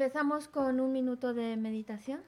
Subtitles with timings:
[0.00, 2.20] Empezamos con un minuto de meditación.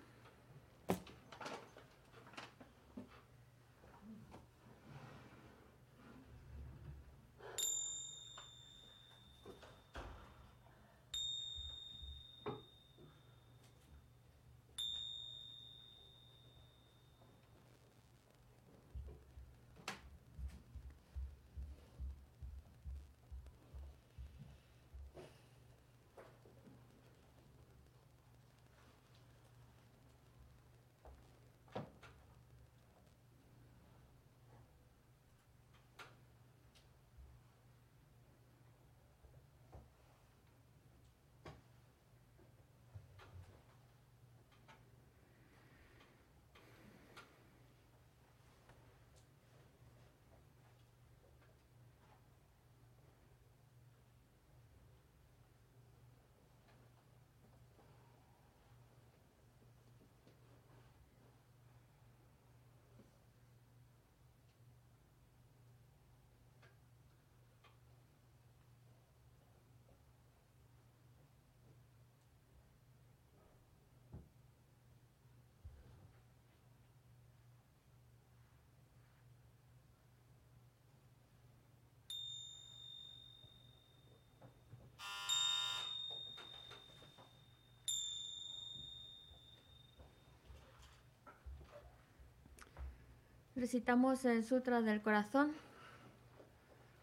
[93.60, 95.50] Recitamos el Sutra del Corazón.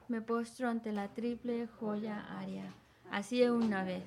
[0.07, 2.73] Me postro ante la triple joya aria.
[3.11, 4.01] Así una vez.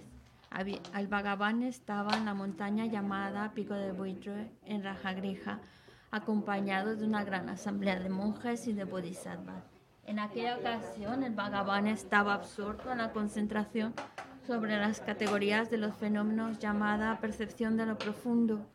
[0.50, 5.60] Al Bhagavan estaba en la montaña llamada Pico de Buitre, en Rajagrija,
[6.10, 9.62] acompañado de una gran asamblea de monjes y de bodhisattvas.
[10.04, 13.94] En aquella ocasión, el Bhagavan estaba absorto en la concentración
[14.44, 18.66] sobre las categorías de los fenómenos llamada percepción de lo profundo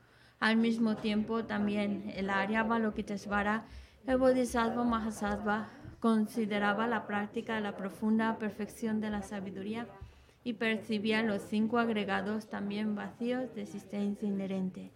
[0.46, 3.66] al mismo tiempo, también el Arya Balokitesvara,
[4.06, 9.88] el Bodhisattva Mahasattva, consideraba la práctica de la profunda perfección de la sabiduría
[10.44, 14.92] y percibía los cinco agregados también vacíos de existencia inherente.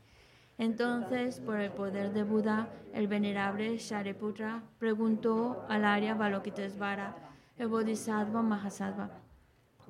[0.59, 7.16] Entonces, por el poder de Buda, el venerable Shariputra preguntó al Arya Balokitesvara,
[7.57, 9.09] el Bodhisattva Mahasattva,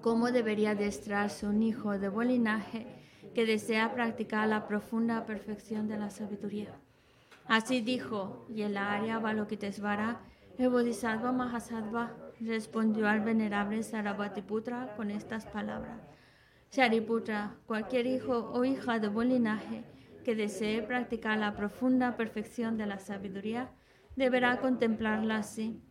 [0.01, 2.98] cómo debería destrarse un hijo de buen linaje
[3.33, 6.73] que desea practicar la profunda perfección de la sabiduría.
[7.47, 10.21] Así dijo, y el Arya Balokitesvara,
[10.57, 16.01] el Bodhisattva Mahasattva, respondió al venerable Sarabhatiputra con estas palabras.
[16.71, 19.83] Shariputra, cualquier hijo o hija de buen linaje
[20.23, 23.71] que desee practicar la profunda perfección de la sabiduría,
[24.15, 25.81] deberá contemplarla así,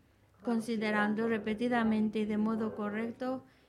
[0.44, 3.44] considerando repetidamente y de modo correcto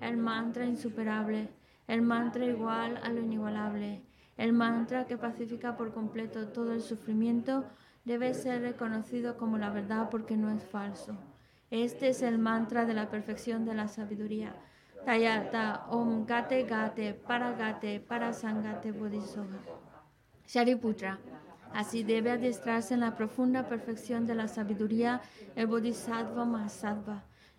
[0.00, 1.48] el mantra insuperable,
[1.86, 4.02] el mantra igual a lo inigualable,
[4.36, 7.64] El mantra que pacifica por completo todo el sufrimiento
[8.04, 11.16] debe ser reconocido como la verdad porque no es falso.
[11.70, 14.54] Este es el mantra de la perfección de la sabiduría.
[15.06, 19.58] Tayata Om Gate Gate Paragate Parasangate Bodhisoha.
[20.46, 21.18] Shariputra.
[21.72, 25.20] Así debe adiestrarse en la profunda perfección de la sabiduría
[25.56, 27.24] el Bodhisattva Mahasattva.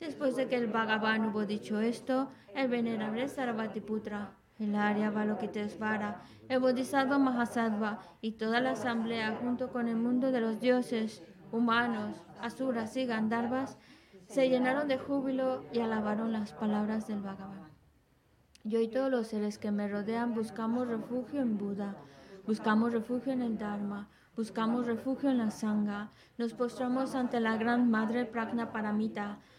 [0.00, 6.60] Después de que el Bhagavan hubo dicho esto, el venerable Sarvatiputra, el Arya Balokitesvara, el
[6.60, 12.96] Bodhisattva Mahasattva y toda la asamblea junto con el mundo de los dioses, humanos, asuras
[12.96, 13.76] y gandharvas
[14.28, 17.68] se llenaron de júbilo y alabaron las palabras del Bhagavan.
[18.62, 21.96] Yo y todos los seres que me rodean buscamos refugio en Buda,
[22.46, 27.90] buscamos refugio en el Dharma, buscamos refugio en la Sangha, nos postramos ante la gran
[27.90, 29.38] Madre Pragna Paramita,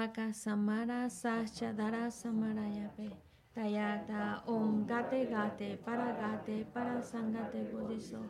[0.00, 3.10] Aka Samara Sachadara Samarayape.
[3.54, 8.24] Tayata Om Gate Gate Para Gate Para Sangate Bodhisoha.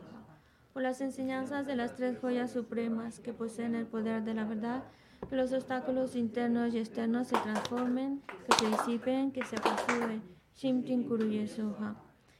[0.73, 4.83] Por las enseñanzas de las tres joyas supremas que poseen el poder de la verdad,
[5.29, 10.23] que los obstáculos internos y externos se transformen, que se disipen, que se apaciguen.
[10.53, 11.95] Shimtin Kuruye Soha.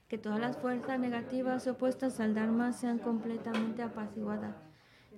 [0.10, 4.58] Que todas las fuerzas negativas opuestas al Dharma sean completamente apaciguadas.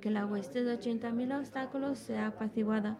[0.01, 2.99] Que la hueste de 80.000 obstáculos sea apaciguada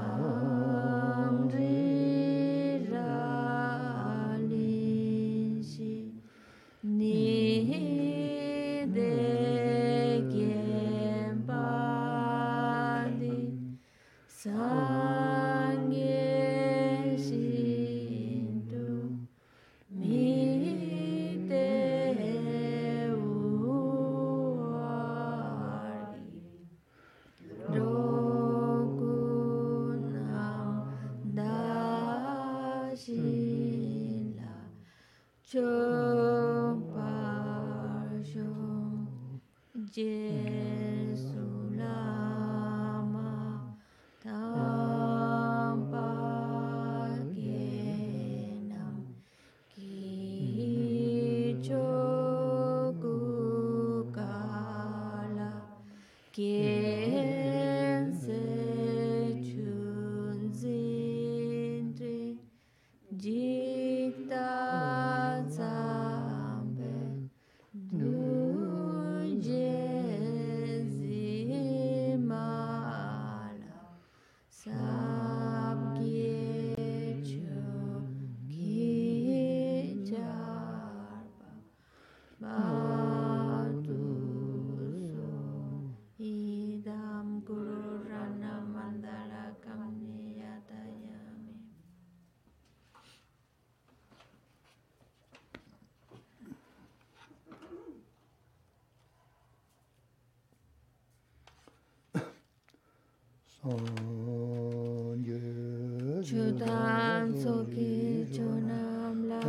[106.61, 109.41] Tan zoki txonam la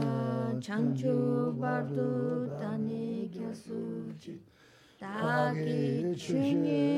[0.64, 1.16] txantxu
[1.60, 2.08] bardu
[2.60, 4.34] tanik jazutxe.
[5.00, 6.91] taki txunik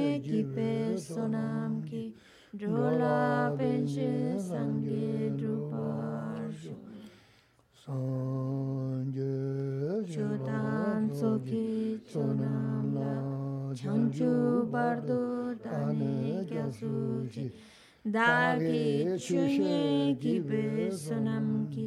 [18.14, 19.78] dāgī chūnyē
[20.23, 20.66] kī bē
[21.04, 21.87] sunam kī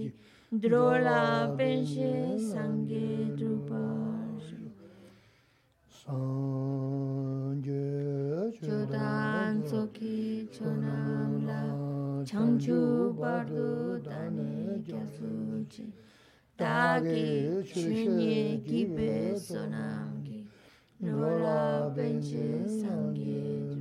[0.64, 1.22] drōlā
[1.60, 2.10] pēnshē
[2.48, 3.84] sāngē drupā
[4.48, 4.58] shū
[6.00, 7.86] sāngyē
[8.58, 10.20] chūdān tsokī
[10.58, 11.62] chōnam lā
[12.34, 12.82] chāngchū
[13.22, 13.70] pārdū
[14.10, 15.88] dāni kia sūchī
[16.60, 17.26] dāgī
[17.72, 19.16] chūnyē kī bē
[19.48, 20.44] sunam kī
[21.08, 21.64] drōlā
[21.96, 23.77] pēnshē sāngē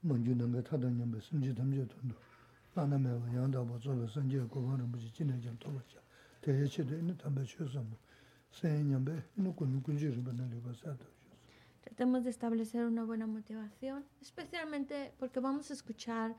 [0.00, 2.14] 먼저 능가 타던 놈의 숨지 담지 돈도
[2.74, 5.98] 나나매 양다고 저거 선제 고거는 무지 진행 좀 도와줘.
[6.40, 7.98] 대체도 있는 담배 쳐서 뭐
[8.52, 11.06] 세년배 ino con kunjiru banale pasado.
[11.82, 16.34] Tratemos de establecer una buena motivación, especialmente porque vamos a escuchar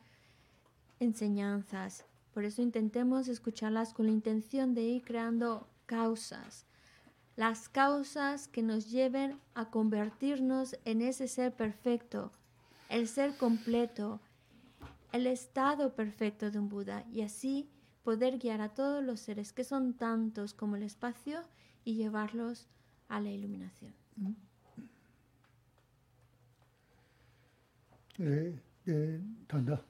[1.00, 2.06] enseñanzas.
[2.34, 6.66] Por eso intentemos escucharlas con la intención de ir creando causas.
[7.36, 12.32] Las causas que nos lleven a convertirnos en ese ser perfecto,
[12.91, 14.21] el ser completo,
[15.13, 17.71] el estado perfecto de un Buda y así
[18.03, 21.41] poder guiar a todos los seres que son tantos como el espacio
[21.85, 22.69] y llevarlos
[23.09, 23.95] a la iluminación.
[28.19, 29.83] Eh, eh, tanda.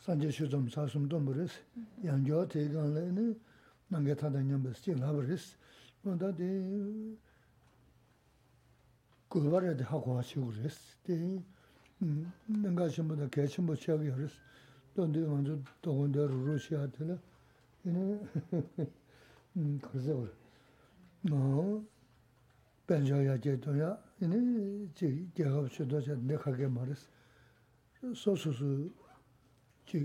[0.00, 1.08] Sanje sasum
[2.02, 2.68] yangyo te
[3.90, 6.64] nange tanda de de
[11.06, 11.55] de
[12.02, 14.32] nāngā shimbudā kē shimbu chāgī haris,
[14.96, 17.16] dōndī wānzu dōgōndā rūrū shiā tīla,
[17.86, 18.04] yinā
[19.80, 20.26] kārsa wā.
[21.30, 21.84] Nō,
[22.86, 24.40] bēnchā yā jē tōyā, yinā
[24.98, 27.06] jī gyāgab shidā chā nē khāgē maris,
[28.12, 28.68] sō sū sū
[29.88, 30.04] jī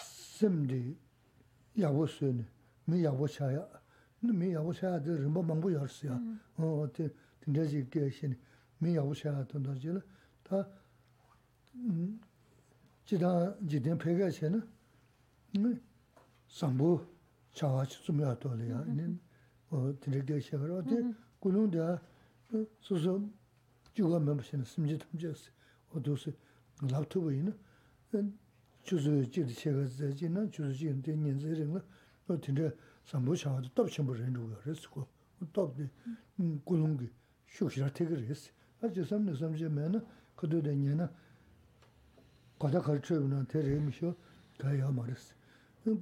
[0.00, 0.94] simdī
[1.76, 2.46] yāgu sūni,
[2.88, 3.66] mī yāgu chāyā,
[4.24, 6.16] mī yāgu chāyā tī rīmbā māngbū yā rīs yā,
[6.96, 7.12] tī
[7.44, 8.40] tī jī kē shini,
[8.80, 10.02] mī yāgu chāyā tōndā jī la,
[10.52, 10.68] 다
[13.06, 14.60] 지다 지된 배가 제는
[16.52, 17.00] sambu
[17.54, 18.84] chawa chi tsumya toli ya,
[20.00, 21.98] tinrikde shekara, ote kulung da
[22.80, 23.32] susu
[23.94, 25.50] juwa mambu shena simji tamji asi,
[25.94, 26.34] oto si
[26.90, 27.56] lab tubu ina,
[28.82, 31.82] chuzu jiri shekara zaji ina, chuzu jiri de nyanzi rinla,
[32.28, 35.08] o tinrikde sambu chawa da top chenpo rinru ya resi ko,
[35.52, 35.88] top de
[36.64, 37.10] kulung ki
[37.46, 38.50] shukshira tegi resi,
[38.82, 40.04] aji samni samji mayana,
[40.42, 41.08] kado da nyan na,
[42.58, 44.16] kata kar chebu na te re mi shio,
[44.58, 45.34] kaya ya ma resi.
[45.84, 45.94] Na,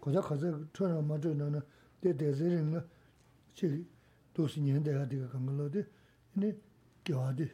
[0.00, 1.62] kata kaza ma na,
[2.00, 2.84] de de zi rinla,
[3.54, 3.86] chi
[4.34, 5.82] dosi daya diga kangala di,
[6.36, 6.54] ini
[7.02, 7.50] kiawa di,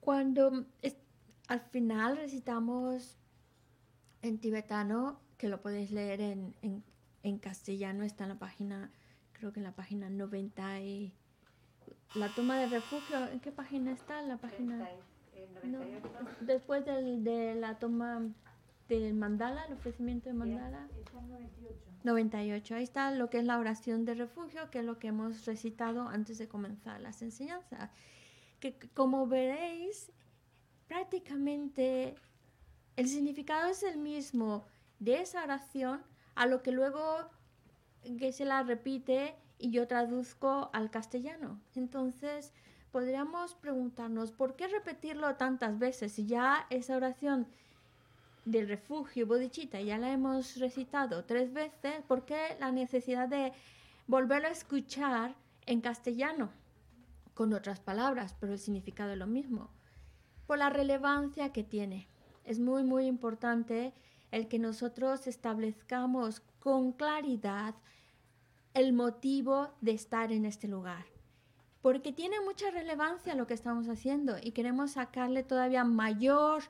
[0.00, 0.66] Cuando
[1.48, 3.16] al final recitamos
[4.22, 6.82] en tibetano, que lo podéis leer en, en,
[7.22, 8.90] en, castellano, está en la página,
[9.38, 11.14] creo que en la página 90 y...
[12.14, 14.22] La toma de refugio, ¿en qué página está?
[14.22, 14.88] La página...
[15.64, 15.78] No,
[16.40, 18.22] después del, de la toma
[18.88, 20.88] del mandala, el ofrecimiento de mandala.
[22.04, 22.74] 98.
[22.74, 26.08] Ahí está lo que es la oración de refugio, que es lo que hemos recitado
[26.08, 27.90] antes de comenzar las enseñanzas.
[28.60, 30.10] Que como veréis,
[30.86, 32.14] prácticamente
[32.96, 34.66] el significado es el mismo
[34.98, 36.02] de esa oración
[36.34, 37.30] a lo que luego
[38.16, 41.60] que se la repite y yo traduzco al castellano.
[41.74, 42.52] Entonces,
[42.92, 47.46] podríamos preguntarnos, ¿por qué repetirlo tantas veces si ya esa oración
[48.44, 53.52] del refugio bodhicitta ya la hemos recitado tres veces, ¿por qué la necesidad de
[54.06, 55.34] volverlo a escuchar
[55.66, 56.50] en castellano?
[57.34, 59.70] Con otras palabras, pero el significado es lo mismo.
[60.46, 62.08] Por la relevancia que tiene.
[62.44, 63.92] Es muy, muy importante
[64.30, 67.74] el que nosotros establezcamos con claridad
[68.78, 71.06] el motivo de estar en este lugar.
[71.82, 76.62] Porque tiene mucha relevancia lo que estamos haciendo y queremos sacarle todavía mayor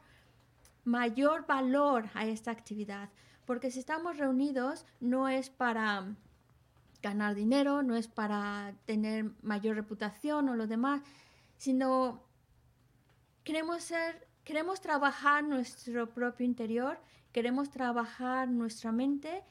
[0.84, 3.10] mayor valor a esta actividad,
[3.44, 6.16] porque si estamos reunidos no es para
[7.02, 11.02] ganar dinero, no es para tener mayor reputación o lo demás,
[11.58, 12.22] sino
[13.44, 16.98] queremos ser, queremos trabajar nuestro propio interior
[17.32, 19.42] queremos trabajar nuestra mente,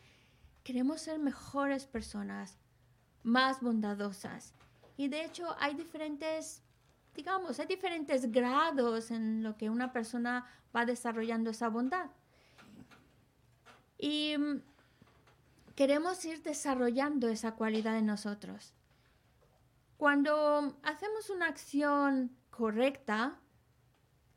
[0.68, 2.58] queremos ser mejores personas,
[3.24, 4.54] más bondadosas.
[4.98, 6.62] Y de hecho hay diferentes,
[7.16, 10.46] digamos, hay diferentes grados en lo que una persona
[10.76, 12.10] va desarrollando esa bondad.
[13.98, 14.62] Y mm,
[15.74, 18.74] queremos ir desarrollando esa cualidad en nosotros.
[19.96, 23.40] Cuando hacemos una acción correcta,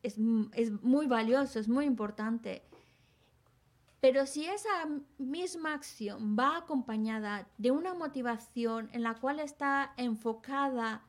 [0.04, 2.62] es, muy valioso, es muy importante.
[4.00, 4.88] Pero si esa
[5.18, 11.04] misma acción va acompañada de una motivación en la cual está enfocada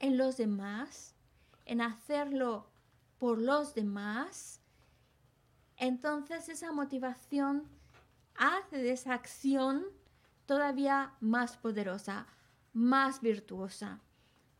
[0.00, 1.14] en los demás,
[1.64, 2.66] en hacerlo
[3.18, 4.60] por los demás,
[5.76, 7.68] entonces esa motivación
[8.34, 9.84] hace de esa acción
[10.46, 12.26] todavía más poderosa,
[12.72, 14.00] más virtuosa.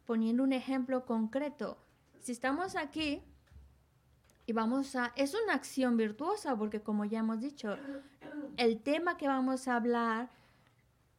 [0.07, 1.79] Poniendo un ejemplo concreto,
[2.21, 3.23] si estamos aquí
[4.53, 5.13] vamos a...
[5.17, 7.77] Es una acción virtuosa porque como ya hemos dicho,
[8.57, 10.31] el tema que vamos a hablar,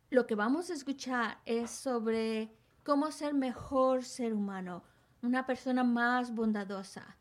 [0.09, 2.51] lo que vamos a escuchar es sobre
[2.83, 4.83] cómo ser mejor ser humano,
[5.21, 7.17] una persona más bondadosa.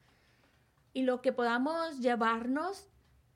[0.92, 2.88] Y lo que podamos llevarnos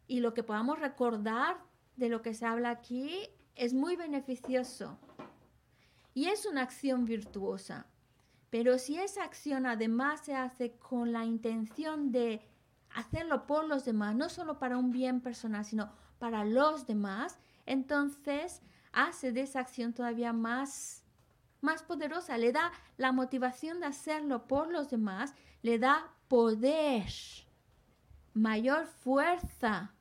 [0.07, 1.57] y lo que podamos recordar
[1.97, 4.99] de lo que se habla aquí es muy beneficioso.
[6.15, 7.87] Y es una acción virtuosa.
[8.51, 12.41] Pero si esa acción además se hace con la intención de
[12.97, 18.63] hacerlo por los demás, no solo para un bien personal, sino para los demás, entonces
[18.91, 21.05] hace de esa acción todavía más,
[21.61, 27.05] más poderosa, le da la motivación de hacerlo por los demás, le da poder,
[28.33, 29.93] mayor fuerza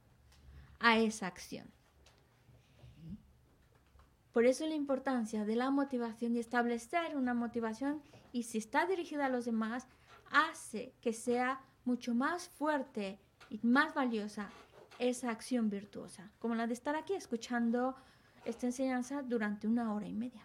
[0.79, 1.69] a esa acción.
[4.31, 9.25] Por eso la importancia de la motivación y establecer una motivación y si está dirigida
[9.25, 9.85] a los demás,
[10.31, 13.19] hace que sea mucho más fuerte
[13.49, 14.49] y más valiosa
[14.99, 17.95] esa acción virtuosa, como la de estar aquí escuchando
[18.45, 20.41] esta enseñanza durante una hora y media.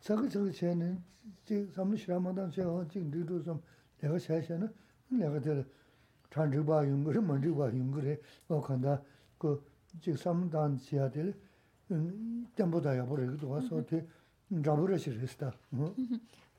[0.00, 0.52] tsaka tsaka
[6.32, 9.02] chan chigba yungari, man chigba yungari, o kanda
[9.38, 9.60] ko
[10.00, 11.34] chik samdan chayadili,
[12.56, 14.04] tempo daya por ekdo waso te
[14.50, 15.52] rabura shirista.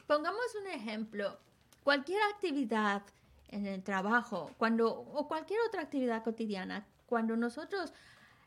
[0.07, 1.37] Pongamos un ejemplo.
[1.83, 3.01] Cualquier actividad
[3.49, 7.93] en el trabajo, cuando, o cualquier otra actividad cotidiana, cuando nosotros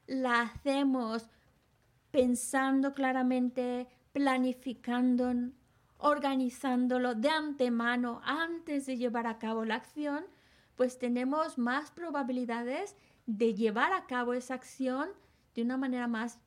[0.06, 1.28] la hacemos
[2.10, 5.32] pensando claramente, planificando,
[5.98, 10.24] organizándolo de antemano antes de llevar a cabo la acción,
[10.76, 15.08] pues tenemos más probabilidades de llevar a cabo esa acción
[15.54, 16.40] de una manera más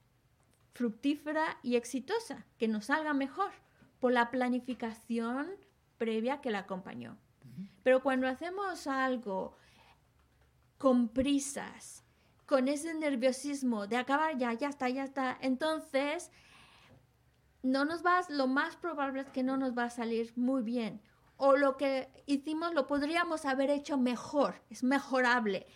[0.74, 3.52] fructífera y exitosa, que nos salga mejor
[4.00, 5.50] por la planificación
[5.98, 7.18] previa que la acompañó.
[7.84, 9.56] Pero cuando hacemos algo
[10.78, 12.04] con prisas,
[12.46, 16.32] con ese nerviosismo de acabar ya, ya está, ya está, entonces
[17.64, 21.02] no nos va, lo más probable es que no nos va a salir muy bien.
[21.38, 25.68] O lo que hicimos lo podríamos haber hecho mejor, es mejorable.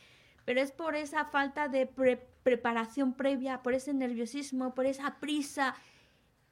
[0.45, 1.85] Pero es por esa falta de
[2.43, 5.75] preparación previa, por ese nerviosismo, por esa prisa.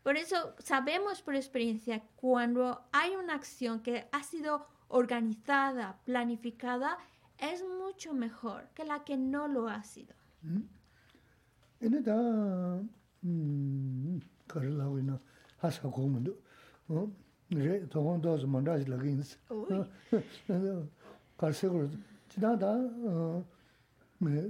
[0.03, 6.97] Por eso sabemos por experiencia, cuando hay una acción que ha sido organizada, planificada,
[7.37, 10.13] es mucho mejor que la que no lo ha sido.
[10.41, 10.61] Mm.
[14.47, 15.19] karla
[15.61, 16.35] hasa kumundu.
[17.51, 19.37] re thokon dozu mandaji lagi insi.
[21.37, 21.89] Karsikuru,
[22.29, 23.43] chidaa taa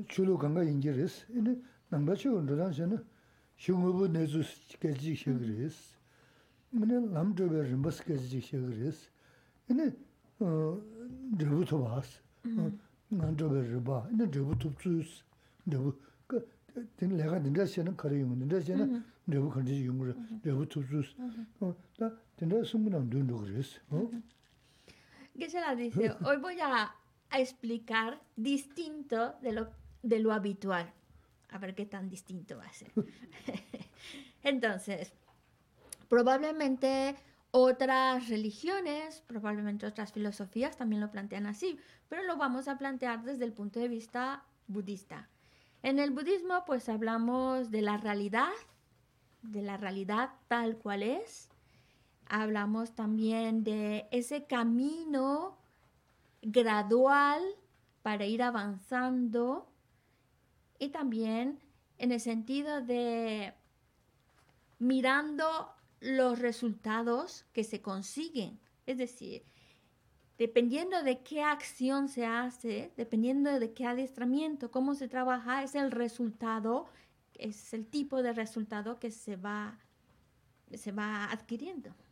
[0.08, 1.56] chulu ganga ingi res, ini
[1.92, 3.04] nangba chigun dhadan shana
[3.56, 4.44] shungubu nezu
[4.80, 5.96] kechik shegi res,
[6.74, 9.10] ini lamdrubi rimbas kechik shegi res,
[9.70, 9.94] ini
[11.38, 12.22] dribu tubas,
[13.12, 15.24] nandrubi riba, ini dribu tubtsus,
[15.68, 15.94] dribu,
[16.98, 21.14] tini lega dinda shana kari yungu, dinda shana dribu kandiji yungu, dribu tubtsus.
[22.00, 23.00] Taa shena
[25.38, 26.16] ¿Qué se la dice?
[26.26, 26.96] Hoy voy a,
[27.32, 29.70] explicar distinto de lo,
[30.02, 30.92] de lo habitual.
[31.50, 32.92] A ver qué tan distinto va a ser.
[34.44, 35.14] Entonces,
[36.08, 37.16] probablemente
[37.52, 43.46] otras religiones, probablemente otras filosofías también lo plantean así, pero lo vamos a plantear desde
[43.46, 45.30] el punto de vista budista.
[45.84, 48.50] En el budismo, pues hablamos de la realidad
[49.42, 51.50] de la realidad tal cual es.
[52.30, 55.58] Hablamos también de ese camino
[56.42, 57.42] gradual
[58.04, 59.68] para ir avanzando
[60.78, 61.60] y también
[61.98, 63.54] en el sentido de
[64.78, 68.60] mirando los resultados que se consiguen.
[68.86, 69.44] Es decir,
[70.38, 75.92] dependiendo de qué acción se hace, dependiendo de qué adiestramiento, cómo se trabaja, es el
[75.92, 76.88] resultado,
[77.34, 79.78] es el tipo de resultado que se va,
[80.74, 81.94] se va adquiriendo.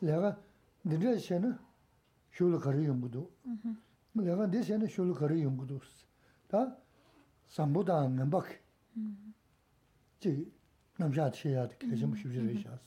[0.00, 0.38] 내가
[0.82, 1.56] 근데 쟤는
[2.32, 3.30] 쇼를 가리 연구도
[4.12, 5.80] 내가 근데 쟤는 쇼를 가리 연구도
[6.48, 6.76] 다
[7.48, 8.46] 삼보다 안 박.
[10.20, 10.50] 지
[10.98, 12.78] 남자 치야 계속 쉽지를 하셔.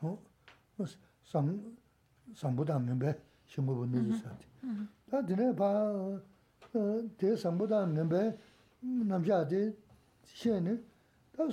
[0.00, 0.18] 어?
[1.24, 1.76] 삼
[2.34, 3.18] 삼보다 안 배.
[3.46, 4.36] 신부 보는 주사.
[5.10, 6.20] 다 드네 봐.
[7.18, 8.38] 대 삼보다 안 배.
[8.80, 9.74] 남자한테
[10.24, 10.84] 시에는
[11.36, 11.44] 다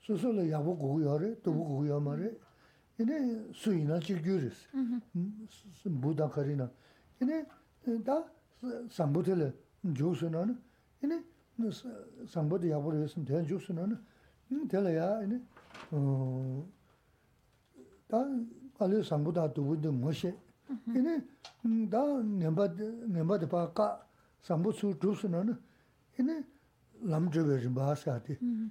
[0.00, 2.36] 수술을 야고 고요래 또 고요 말에.
[3.02, 4.68] 얘네 수이나 지규르스
[6.00, 6.70] 부다 카리나
[7.20, 7.44] 얘네
[8.04, 8.24] 다
[8.90, 9.52] sambutel
[9.84, 10.58] jusunan
[11.02, 11.22] ini
[12.26, 13.98] sambut ya bor yesin den eh, jusunan
[14.68, 15.40] tel ya ini
[18.08, 18.28] da
[18.78, 19.50] ale sambut mm-hmm.
[19.50, 20.34] mm, da du de moshe
[20.94, 22.68] ini da nemba
[23.08, 24.06] nemba de pa ka
[24.42, 25.58] sambut su jusunan
[26.18, 26.44] ini
[27.02, 28.70] lam jebe ba sa de mm-hmm.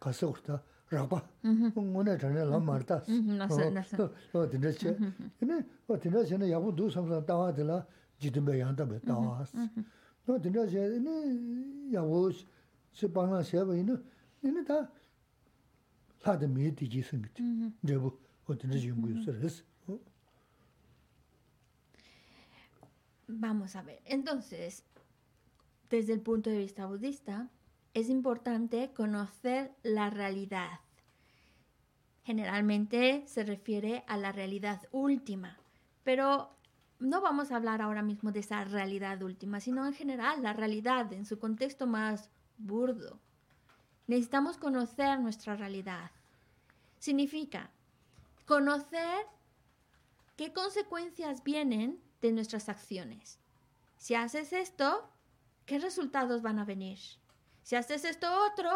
[0.00, 1.22] kasa urta urta ra ba
[1.74, 3.96] mo ne ta ne lam mar ta na se na se
[4.32, 4.96] o de ne che
[5.40, 7.86] ine o de ne che ne ya bu du sam sa ta wa de la
[8.18, 9.46] ji de be yang da be ta wa
[10.26, 12.30] no de ne che ine ya wo
[12.92, 14.00] se pa na se ba ine
[14.42, 14.88] ine ta
[16.24, 17.42] la de me di ji sing ti
[17.82, 18.12] je bu
[18.46, 19.62] o de ne ji mu yu se res
[23.28, 24.00] Vamos a ver.
[24.04, 24.84] Entonces,
[25.90, 27.48] desde el punto de vista budista,
[27.96, 30.80] es importante conocer la realidad.
[32.24, 35.56] Generalmente se refiere a la realidad última,
[36.04, 36.54] pero
[36.98, 41.10] no vamos a hablar ahora mismo de esa realidad última, sino en general la realidad
[41.14, 42.28] en su contexto más
[42.58, 43.18] burdo.
[44.08, 46.10] Necesitamos conocer nuestra realidad.
[46.98, 47.70] Significa
[48.44, 49.24] conocer
[50.36, 53.38] qué consecuencias vienen de nuestras acciones.
[53.96, 55.08] Si haces esto,
[55.64, 56.98] ¿qué resultados van a venir?
[57.66, 58.70] Si haces esto otro,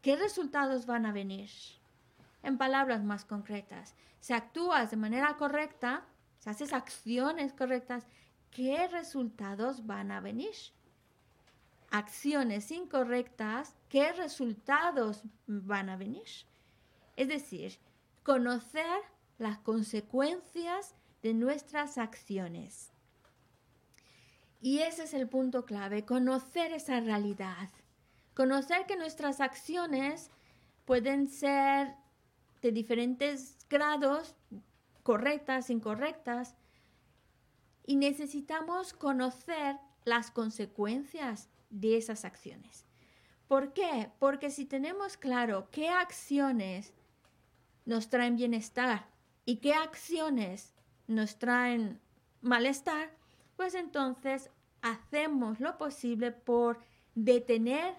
[0.00, 1.50] ¿qué resultados van a venir?
[2.44, 6.06] En palabras más concretas, si actúas de manera correcta,
[6.38, 8.06] si haces acciones correctas,
[8.52, 10.54] ¿qué resultados van a venir?
[11.90, 16.28] Acciones incorrectas, ¿qué resultados van a venir?
[17.16, 17.80] Es decir,
[18.22, 19.00] conocer
[19.38, 22.92] las consecuencias de nuestras acciones.
[24.60, 27.70] Y ese es el punto clave, conocer esa realidad.
[28.34, 30.30] Conocer que nuestras acciones
[30.84, 31.94] pueden ser
[32.62, 34.34] de diferentes grados,
[35.02, 36.56] correctas, incorrectas,
[37.86, 42.86] y necesitamos conocer las consecuencias de esas acciones.
[43.46, 44.10] ¿Por qué?
[44.18, 46.94] Porque si tenemos claro qué acciones
[47.84, 49.06] nos traen bienestar
[49.44, 50.72] y qué acciones
[51.06, 52.00] nos traen
[52.40, 53.10] malestar,
[53.56, 56.78] pues entonces hacemos lo posible por
[57.14, 57.94] detener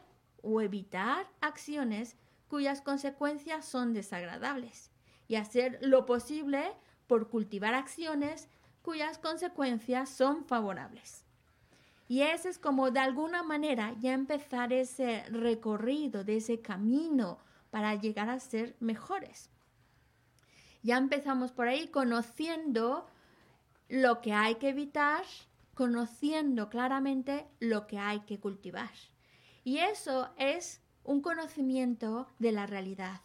[0.45, 2.15] o evitar acciones
[2.47, 4.91] cuyas consecuencias son desagradables
[5.27, 6.71] y hacer lo posible
[7.07, 8.47] por cultivar acciones
[8.81, 11.25] cuyas consecuencias son favorables.
[12.07, 17.39] Y ese es como de alguna manera ya empezar ese recorrido de ese camino
[17.71, 19.49] para llegar a ser mejores.
[20.83, 23.07] Ya empezamos por ahí conociendo
[23.89, 25.23] lo que hay que evitar,
[25.73, 28.91] conociendo claramente lo que hay que cultivar.
[29.65, 33.21] Y eso es un conocimiento de la realidad.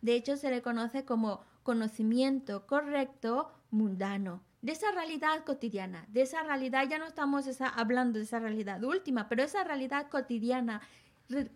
[0.00, 6.42] De hecho, se le conoce como conocimiento correcto mundano, de esa realidad cotidiana, de esa
[6.42, 10.80] realidad, ya no estamos hablando de esa realidad última, pero esa realidad cotidiana,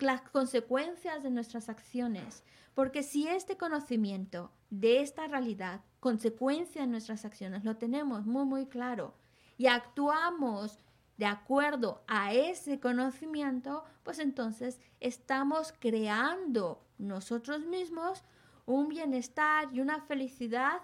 [0.00, 2.42] las consecuencias de nuestras acciones,
[2.74, 8.66] porque si este conocimiento de esta realidad, consecuencia de nuestras acciones, lo tenemos muy, muy
[8.66, 9.14] claro
[9.56, 10.78] y actuamos
[11.18, 18.24] de acuerdo a ese conocimiento, pues entonces estamos creando nosotros mismos
[18.64, 20.80] un bienestar y una felicidad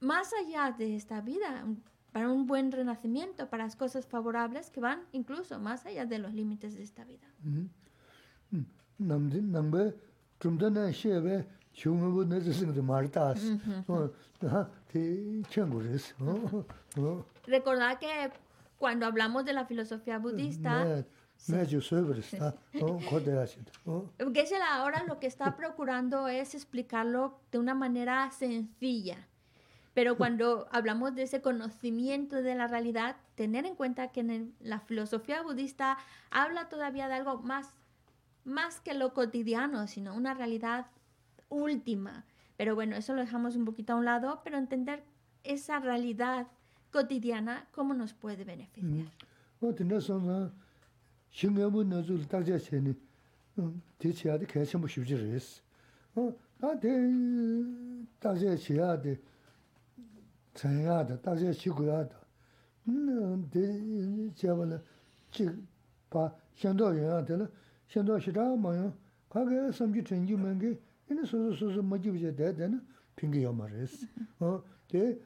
[0.00, 1.64] más allá de esta vida,
[2.10, 6.34] para un buen renacimiento, para las cosas favorables que van incluso más allá de los
[6.34, 7.26] límites de esta vida.
[7.42, 7.66] Mm.
[15.80, 16.14] rīs.
[17.46, 18.30] Recordar que
[18.82, 21.04] cuando hablamos de la filosofía budista...
[24.34, 29.28] Geshe ahora lo que está procurando es explicarlo de una manera sencilla.
[29.94, 34.80] Pero cuando hablamos de ese conocimiento de la realidad, tener en cuenta que en la
[34.80, 35.96] filosofía budista
[36.32, 37.76] habla todavía de algo más,
[38.42, 40.86] más que lo cotidiano, sino una realidad
[41.48, 42.24] última.
[42.56, 45.04] Pero bueno, eso lo dejamos un poquito a un lado, pero entender
[45.44, 46.48] esa realidad
[46.92, 49.06] cotidiana, ¿cómo nos puede beneficiar?
[49.60, 50.52] O tena sonza,
[51.30, 52.94] shingabu nazu dakja cheni,
[53.98, 55.62] te chiyadi kaya chenpo shibji res.
[56.16, 56.90] A te
[58.20, 59.18] dakja chiyadi,
[60.54, 62.18] chanyada, dakja chikuyada,
[63.50, 64.82] te chiyabala,
[65.30, 65.50] chik
[66.10, 67.48] pa shendo yoyate la,
[67.86, 68.92] shendo shida mayo,
[69.30, 70.78] kage samji chenji mangi,
[71.08, 72.82] ini susu susu majibu che dayade na
[73.14, 74.06] pingi yoma res.
[74.88, 75.18] Te,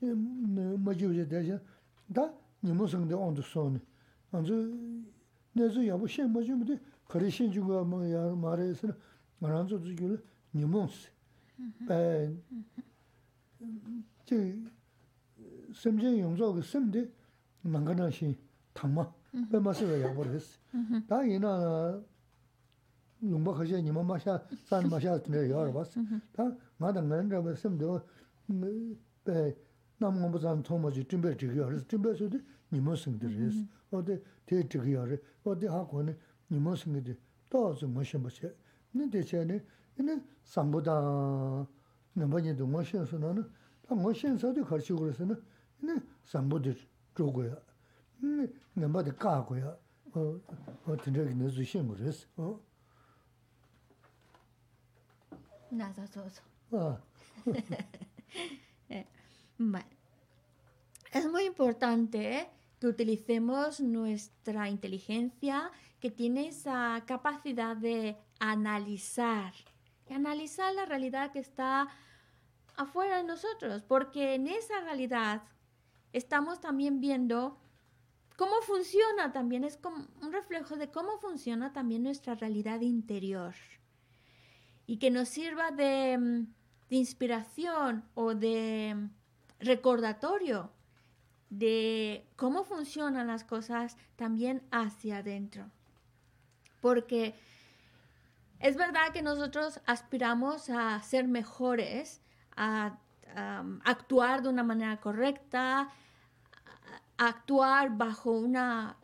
[0.00, 1.60] majiwze daisha,
[2.08, 3.80] da nimo sangde ondu soni.
[4.32, 4.54] Anzu,
[5.54, 8.96] nezu yabu shen majiwde, kari shen chunga maare esana,
[9.40, 10.18] maranzu zikyo
[10.52, 11.08] nimo si.
[14.24, 14.64] Chi,
[15.72, 17.10] semje yongzo ki semde,
[17.62, 18.34] nangana shen
[18.72, 19.12] tangma,
[19.50, 20.58] pe masiwa yabu resi.
[21.06, 22.02] Da ina
[23.22, 26.00] lungpa khashe nimo masha, san masha tine yawarabasi.
[26.34, 27.84] Da nga da nga niraba semde,
[29.24, 29.56] pe
[30.04, 32.38] nam ngombo zan thoma ji timbe tiki yaris, timbe su di
[32.68, 33.54] nimo singi res,
[33.90, 36.16] ode te tiki yari, ode hako ne
[36.48, 37.16] nimo singi di,
[37.48, 38.54] to zi ngo shenpa che,
[38.90, 39.64] ni de che ne,
[39.96, 41.66] ini sambo da
[42.12, 43.48] namba nyi di ngo shen su na na,
[43.80, 45.38] ta ngo shen sa di karchi kura se na,
[45.80, 46.70] ini sambo di
[47.14, 47.62] zho go ya,
[48.20, 49.78] ini namba di ka go ya,
[50.12, 52.60] o tindra ki ne zu shen go res, o.
[55.70, 56.42] Na zo zo zo.
[56.76, 57.00] Ah.
[58.88, 59.04] 嗯，
[59.56, 59.93] 买。
[61.14, 62.50] Es muy importante
[62.80, 69.54] que utilicemos nuestra inteligencia que tiene esa capacidad de analizar,
[70.10, 71.86] y analizar la realidad que está
[72.74, 75.44] afuera de nosotros, porque en esa realidad
[76.12, 77.60] estamos también viendo
[78.36, 83.54] cómo funciona también, es como un reflejo de cómo funciona también nuestra realidad interior.
[84.88, 86.54] Y que nos sirva de, mm,
[86.90, 89.10] de inspiración o de mm,
[89.60, 90.72] recordatorio
[91.58, 95.70] de cómo funcionan las cosas también hacia adentro.
[96.80, 97.34] Porque
[98.58, 102.20] es verdad que nosotros aspiramos a ser mejores,
[102.56, 102.98] a,
[103.84, 105.90] actuar de una manera correcta,
[107.18, 108.96] a actuar bajo una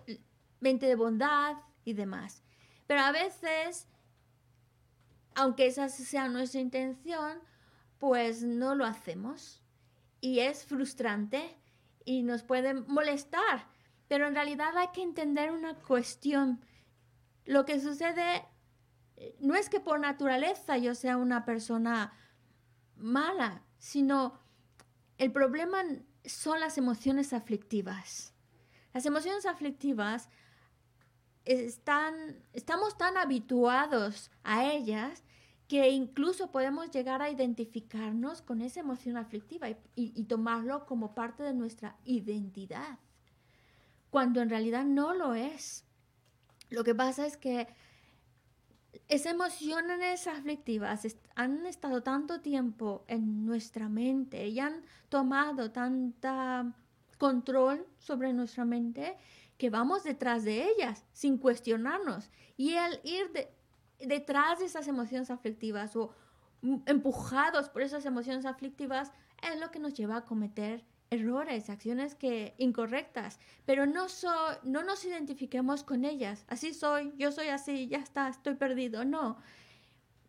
[0.61, 2.45] mente de bondad y demás.
[2.87, 3.89] Pero a veces,
[5.35, 7.41] aunque esa sea nuestra intención,
[7.99, 9.61] pues no lo hacemos.
[10.21, 11.60] Y es frustrante
[12.11, 13.69] y nos puede molestar.
[14.09, 16.61] Pero en realidad hay que entender una cuestión.
[17.45, 18.45] Lo que sucede
[19.17, 22.13] eh, no es que por naturaleza yo sea una persona
[22.97, 24.41] mala, sino
[25.19, 25.85] el problema
[26.25, 28.35] son las emociones aflictivas.
[28.93, 30.29] Las emociones aflictivas
[31.45, 35.23] están, estamos tan habituados a ellas
[35.71, 41.55] que incluso podemos llegar a identificarnos con esa emoción aflictiva y, tomarlo como parte de
[41.55, 42.99] nuestra identidad,
[44.11, 45.85] cuando en realidad no lo es.
[46.71, 47.69] Lo que pasa es que
[49.07, 51.07] esas emociones aflictivas
[51.37, 56.75] han estado tanto tiempo en nuestra mente y han tomado tanta
[57.17, 59.17] control sobre nuestra mente
[59.57, 62.29] que vamos detrás de ellas sin cuestionarnos.
[62.57, 63.31] Y el ir
[64.07, 66.15] detrás de esas emociones aflictivas o
[66.87, 72.55] empujados por esas emociones aflictivas es lo que nos lleva a cometer errores, acciones que
[72.59, 74.31] incorrectas, pero no, so,
[74.63, 76.45] no nos identifiquemos con ellas.
[76.49, 79.05] Así soy, yo soy así, ya está, estoy perdido.
[79.05, 79.37] No.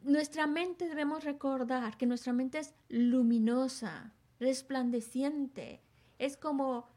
[0.01, 5.81] Nuestra mente debemos recordar que nuestra mente es luminosa, resplandeciente.
[6.17, 6.87] Es como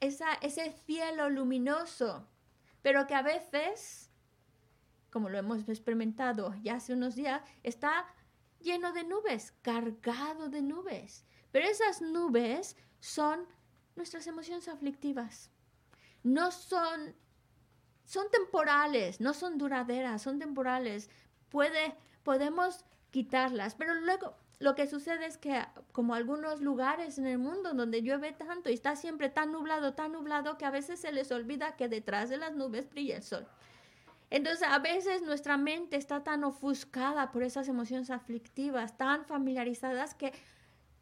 [0.00, 2.28] esa, ese cielo luminoso,
[2.82, 4.07] pero que a veces,
[5.10, 8.06] como lo hemos experimentado ya hace unos días, está
[8.60, 11.24] lleno de nubes, cargado de nubes.
[11.50, 13.46] Pero esas nubes son
[13.96, 15.50] nuestras emociones aflictivas.
[16.22, 17.14] No son,
[18.04, 21.10] son temporales, no son duraderas, son temporales.
[21.48, 27.38] Puede, podemos quitarlas, pero luego lo que sucede es que como algunos lugares en el
[27.38, 31.12] mundo donde llueve tanto y está siempre tan nublado, tan nublado, que a veces se
[31.12, 33.46] les olvida que detrás de las nubes brilla el sol.
[34.30, 40.32] Entonces, a veces nuestra mente está tan ofuscada por esas emociones aflictivas, tan familiarizadas, que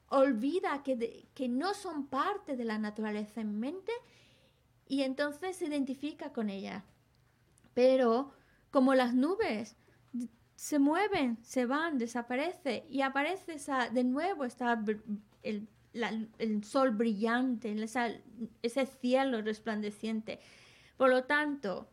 [0.09, 3.93] olvida que, que no son parte de la naturaleza en mente
[4.87, 6.85] y entonces se identifica con ella.
[7.75, 8.33] Pero
[8.71, 9.77] como las nubes
[10.55, 14.83] se mueven, se van, desaparece y aparece esa, de nuevo está
[15.43, 17.75] el, el, sol brillante,
[18.63, 20.41] ese cielo resplandeciente.
[20.97, 21.89] Por lo tanto,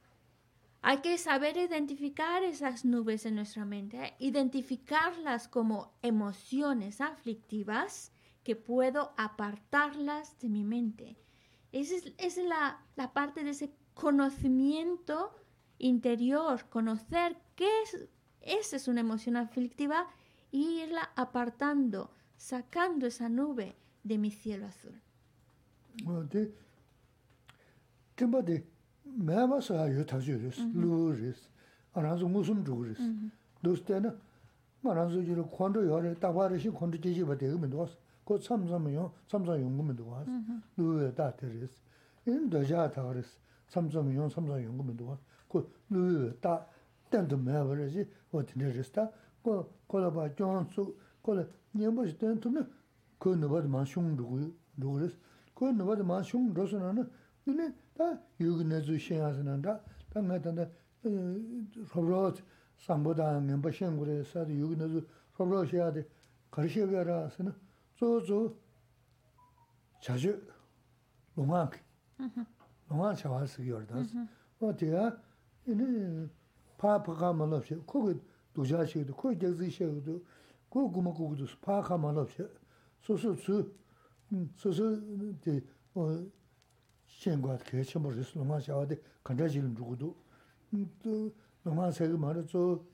[0.86, 8.12] hay que saber identificar esas nubes en nuestra mente, identificarlas como emociones aflictivas
[8.44, 11.18] que puedo apartarlas de mi mente.
[11.72, 15.32] Esa es, la, parte de ese conocimiento
[15.78, 18.10] interior, conocer qué es,
[18.42, 20.10] esa es una emoción aflictiva
[20.52, 25.02] e irla apartando, sacando esa nube de mi cielo azul.
[29.18, 31.42] mēmā sā yu tāshī rīs, lū rīs,
[31.98, 33.02] ārānsu mūsum chūg rīs.
[33.64, 34.12] Dōs tēnā,
[34.84, 37.96] ārānsu jirī khuāntu yō rī, tāpā rī shī khuāntu jīchī bā tēgī mīndu wās,
[38.28, 40.28] kō tsamsam yō, tsamsam yōngu mīndu wās,
[40.78, 41.76] lū yō tā tē rīs.
[42.28, 43.38] Yīn dōjā tā rīs,
[43.72, 45.22] tsamsam yō, tsamsam yōngu mīndu wās,
[45.52, 46.58] kō lū yō tā,
[47.14, 49.08] tēntu mēmā rī shī, wā tēnē rīs tā,
[49.46, 50.88] kō, kō lā bā jōn sū,
[51.24, 51.46] kō lā
[51.78, 52.66] nyēmbā shī tēntu nā,
[53.22, 55.16] kō nubā dā mā shūng rūg rīs,
[55.56, 59.80] kō nubā dā mā shūng rōsū nā nā, 다 요기 내주 신하스난다
[60.10, 60.68] 다 나단다
[61.04, 62.34] 로브로
[62.78, 65.06] 삼보다 멤버 신고래 사도 요기 내주
[65.38, 66.08] 로브로 해야데
[66.52, 67.54] 가르셔가라스나
[67.96, 68.56] 조조
[70.02, 70.42] 자주
[71.36, 71.70] 로마
[72.90, 74.16] 로마 자와스 요르다스.
[74.60, 75.18] 어디야
[75.68, 76.28] 이네
[76.78, 78.20] 파파가 말없이 거기
[78.54, 80.22] 도자시도 거기 제지시도
[80.70, 82.44] 그 구멍고도 파가 말없이
[83.02, 83.72] 소소수
[84.56, 85.00] 소소
[85.96, 86.26] 어
[87.20, 90.16] shenguwa kaya chenpo risu loma shawa de kanta jilin rukudu.
[91.66, 92.88] Loma sayga mara tso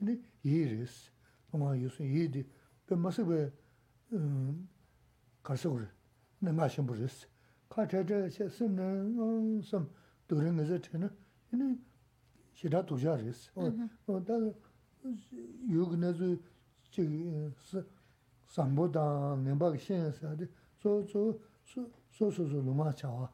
[0.43, 1.10] yi risu,
[1.51, 2.45] loma yusun yi di,
[2.86, 3.51] pe masakwe
[4.12, 4.67] mm,
[5.43, 5.88] karsakuri,
[6.41, 7.27] nama shenpo risu.
[7.69, 9.89] Ka chaycha che simna mm, sam
[10.27, 11.10] durin gaza tena,
[11.51, 11.79] ini
[12.53, 13.49] shida tukja risu.
[14.25, 14.36] Da
[15.67, 16.39] yugu nazu
[18.45, 21.39] sambo dan, nimba kishen sa de, so so
[22.12, 23.29] so so loma shawa.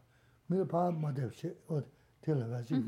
[0.50, 1.82] Pā mā shē, o
[2.22, 2.82] tē lā gā jī,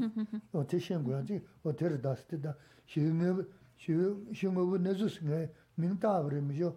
[0.53, 2.53] o tē shēng jī, o tē rā dās tē tā,
[2.87, 5.39] shī ngō bū nē zū sī ngā,
[5.77, 6.69] mī ngā tā wā rī mī shō,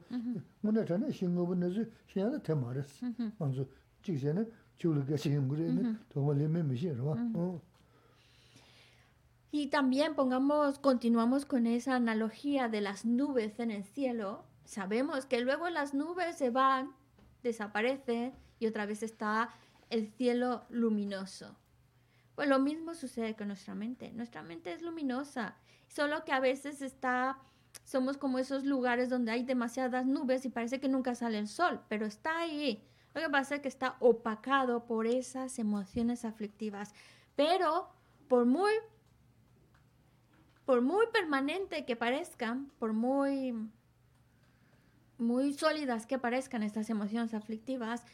[0.62, 3.09] ngō nā chā nā shī ngō bū nē zū, shī ngā tē mā rī sī,
[3.38, 3.64] mā zū,
[4.05, 4.45] jī kī shē nā,
[4.77, 7.16] chū lā gā shī ngō rī nā, tō mā lī mī mī shī rā wā.
[9.53, 14.45] Y también pongamos, continuamos con esa analogía de las nubes en el cielo.
[14.64, 16.93] Sabemos que luego las nubes se van,
[17.43, 19.51] desaparecen y otra vez está
[19.90, 21.57] el cielo luminoso.
[22.35, 24.12] Pues lo mismo sucede con nuestra mente.
[24.12, 25.57] Nuestra mente es luminosa,
[25.88, 27.38] solo que a veces está,
[27.85, 31.81] somos como esos lugares donde hay demasiadas nubes y parece que nunca sale el sol,
[31.88, 32.83] pero está ahí.
[33.14, 36.94] Lo que pasa es que está opacado por esas emociones aflictivas.
[37.37, 37.90] Pero
[38.29, 38.72] por muy,
[40.64, 43.53] por muy permanente que parezcan, por muy,
[45.18, 48.05] muy sólidas que parezcan estas emociones aflictivas,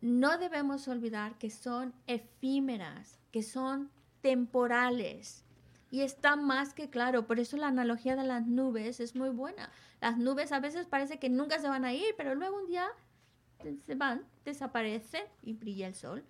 [0.00, 5.44] no debemos olvidar que son efímeras, que son temporales.
[5.90, 9.70] Y está más que claro, por eso la analogía de las nubes es muy buena.
[10.00, 12.86] Las nubes a veces parece que nunca se van a ir, pero luego un día
[13.86, 16.24] se van, desaparecen y brilla el sol.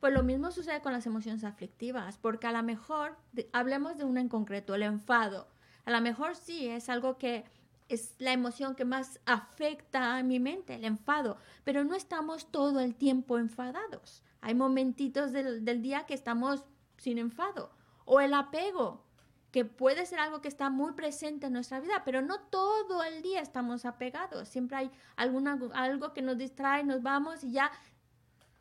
[0.00, 3.16] Pues lo mismo sucede con las emociones aflictivas, porque a lo mejor,
[3.52, 5.48] hablemos de una en concreto, el enfado.
[5.86, 7.44] A lo mejor sí es algo que
[7.88, 12.80] es la emoción que más afecta a mi mente, el enfado, pero no estamos todo
[12.80, 14.22] el tiempo enfadados.
[14.40, 16.64] Hay momentitos del, día que estamos
[16.98, 17.70] sin enfado.
[18.04, 19.04] O el apego,
[19.50, 23.22] que puede ser algo que está muy presente en nuestra vida, pero no todo el
[23.22, 24.48] día estamos apegados.
[24.48, 27.70] Siempre hay alguna, algo que nos distrae, nos vamos y ya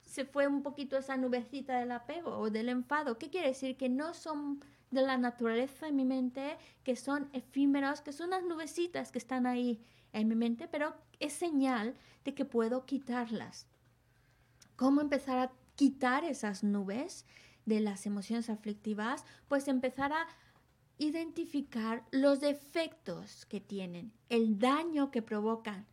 [0.03, 3.17] se fue un poquito esa nubecita del apego o del enfado.
[3.17, 3.77] ¿Qué quiere decir?
[3.77, 4.61] Que no son
[4.91, 9.45] de la naturaleza en mi mente que son efímeros, que son las nubecitas que están
[9.45, 9.83] ahí
[10.13, 13.67] en mi mente, pero es señal de que puedo quitarlas.
[14.75, 17.25] ¿Cómo empezar a quitar esas nubes
[17.65, 19.25] de las emociones aflictivas?
[19.47, 20.27] Pues empezar a
[20.97, 25.85] identificar los defectos que tienen, el daño que provocan,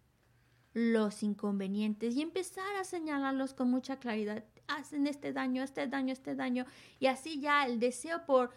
[0.72, 4.44] los inconvenientes y empezar a señalarlos con mucha claridad.
[4.66, 6.66] Hacen este daño, este daño, este daño.
[6.98, 8.50] Y así ya el deseo por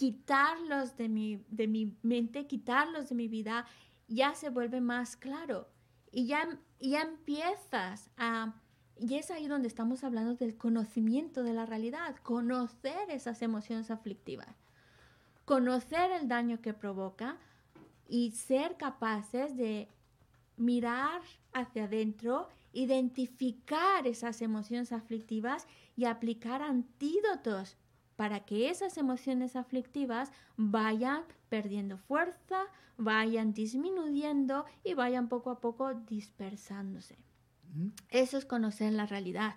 [0.00, 3.66] quitarlos de mi, de mi mente, quitarlos de mi vida,
[4.08, 5.68] ya se vuelve más claro.
[6.10, 8.54] Y ya, ya empiezas a...
[8.96, 14.56] Y es ahí donde estamos hablando del conocimiento de la realidad, conocer esas emociones aflictivas.
[15.44, 17.36] conocer el daño que provoca
[18.08, 19.88] y ser capaces de
[20.56, 21.20] mirar
[21.52, 27.76] hacia adentro, identificar esas emociones aflictivas y aplicar antídotos
[28.20, 32.66] para que esas emociones aflictivas vayan perdiendo fuerza,
[32.98, 37.16] vayan disminuyendo y vayan poco a poco dispersándose.
[38.10, 39.54] Eso es conocer la realidad.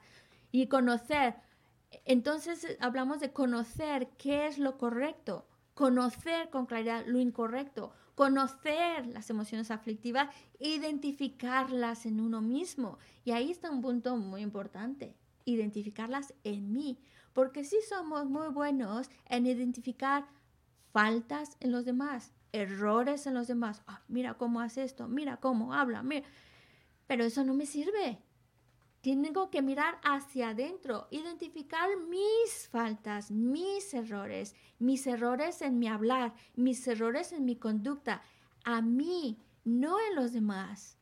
[0.54, 1.36] Y conocer,
[2.06, 9.30] entonces hablamos de conocer qué es lo correcto, conocer con claridad lo incorrecto, conocer las
[9.30, 12.98] emociones aflictivas, identificarlas en uno mismo.
[13.26, 16.98] Y ahí está un punto muy importante, identificarlas en mí,
[17.34, 20.26] porque sí somos muy buenos en identificar
[20.92, 23.82] faltas en los demás, errores en los demás.
[23.88, 26.28] Ah, mira cómo hace esto, mira cómo habla, mira.
[27.08, 28.22] Pero eso no me sirve.
[29.02, 36.34] Tengo que mirar hacia adentro, identificar mis faltas, mis errores, mis errores en mi hablar,
[36.56, 38.22] mis errores en mi conducta,
[38.64, 40.98] a mí, no en los demás.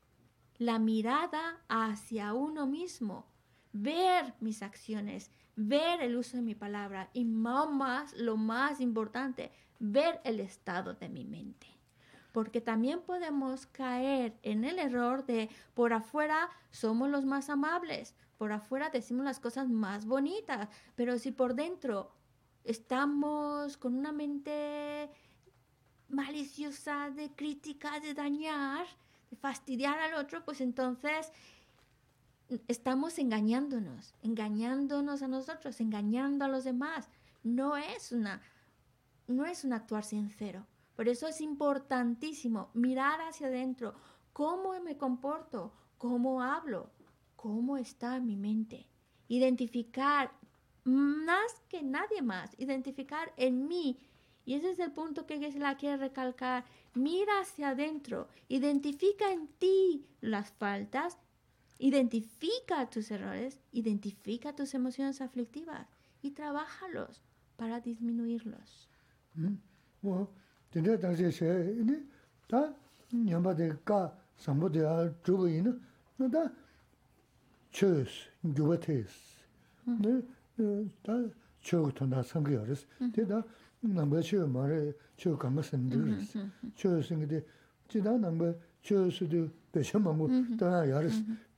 [0.57, 3.27] La mirada hacia uno mismo,
[3.71, 10.22] ver mis acciones, ver el uso de mi palabra y más, lo más importante, ver
[10.24, 11.68] el estado de mi mente.
[12.32, 18.52] Porque también podemos caer en el error de por afuera somos los más amables, por
[18.52, 22.12] afuera decimos las cosas más bonitas, pero si por dentro
[22.64, 25.10] estamos con una mente
[26.10, 28.86] maliciosa de crítica, de dañar,
[29.30, 31.32] de fastidiar al otro, pues entonces
[32.68, 37.10] estamos engañándonos, engañándonos a nosotros, engañando a los demás.
[37.43, 38.41] No es una
[39.28, 40.66] no es un actuar sincero.
[40.95, 43.95] Por eso es importantísimo mirar hacia adentro,
[44.34, 46.91] cómo me comporto, cómo hablo,
[47.36, 48.88] cómo está mi mente.
[49.28, 50.32] Identificar
[50.84, 53.99] más que nadie más, identificar en mí.
[54.43, 56.66] Y ese es el punto que la quiere recalcar.
[56.93, 61.18] Mira hacia adentro, identifica en ti las faltas,
[61.82, 65.88] identifica tus errores, identifica tus emociones aflictivas
[66.21, 67.21] y trabajalos
[67.57, 68.88] para disminuirlos.
[69.34, 69.55] Mm.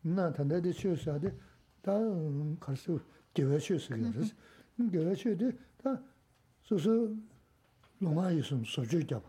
[0.04, 1.34] 나 단다데 쉬어서데
[1.82, 1.94] 다
[2.60, 3.00] 갈수
[3.34, 4.36] 개외 쉬어서 그래서
[4.92, 5.52] 개외 쉬어데
[5.82, 6.00] 다
[6.62, 7.16] 소소
[8.00, 9.22] 로마 예수 소주자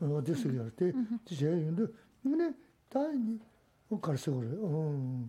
[0.00, 0.92] 어디서 그때
[1.24, 1.86] 제가 근데
[2.22, 2.54] 근데
[2.88, 3.00] 다
[4.00, 4.48] 갈수 그래.
[4.60, 5.28] 어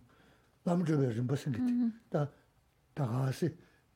[0.63, 1.59] 남주베 좀 무슨 게
[2.09, 2.29] 다,
[2.93, 3.47] 다 가서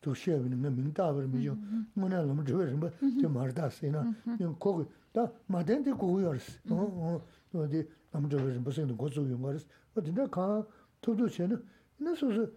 [0.01, 1.57] 도시에는 뭐 민다버 미요
[1.93, 4.11] 뭐나 남주베 좀좀 말다스이나
[4.59, 7.21] 거기 다 마덴데 고요스 어.
[7.53, 10.65] 어디 남주베 무슨 거 고소 요마스 어디나 가
[11.01, 11.55] 토도 전에
[11.97, 12.47] 내서서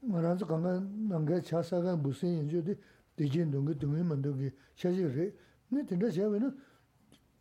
[0.00, 2.76] 말아서 강가 남게 차사가 무슨 인조디
[3.16, 5.32] 대진 동게 동이 만도기 샤지레
[5.68, 6.56] 네 된다 제가는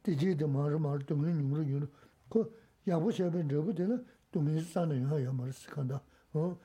[0.04, 1.88] 대지도 마르 마르 동이 누르 유르
[2.28, 2.52] 그
[2.88, 6.02] 야보 제베 저부 되는 동이 사는 야 말을 시간다
[6.34, 6.58] 어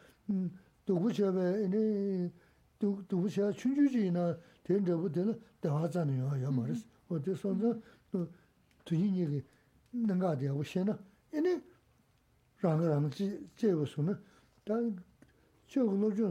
[0.84, 2.32] 도구 제베 이니
[2.78, 6.74] 도구 제가 춘주지나 된 저부 되는 대화잖아요 야 말을
[7.08, 8.28] 어디서서 또
[8.84, 9.42] 뒤니 얘기
[9.92, 10.98] 능가되고 셴나
[11.32, 11.73] 이니
[12.64, 13.28] rāngā rāngā
[13.60, 14.16] jēba sūna,
[14.64, 14.78] tā
[15.70, 16.30] chōgu lōchō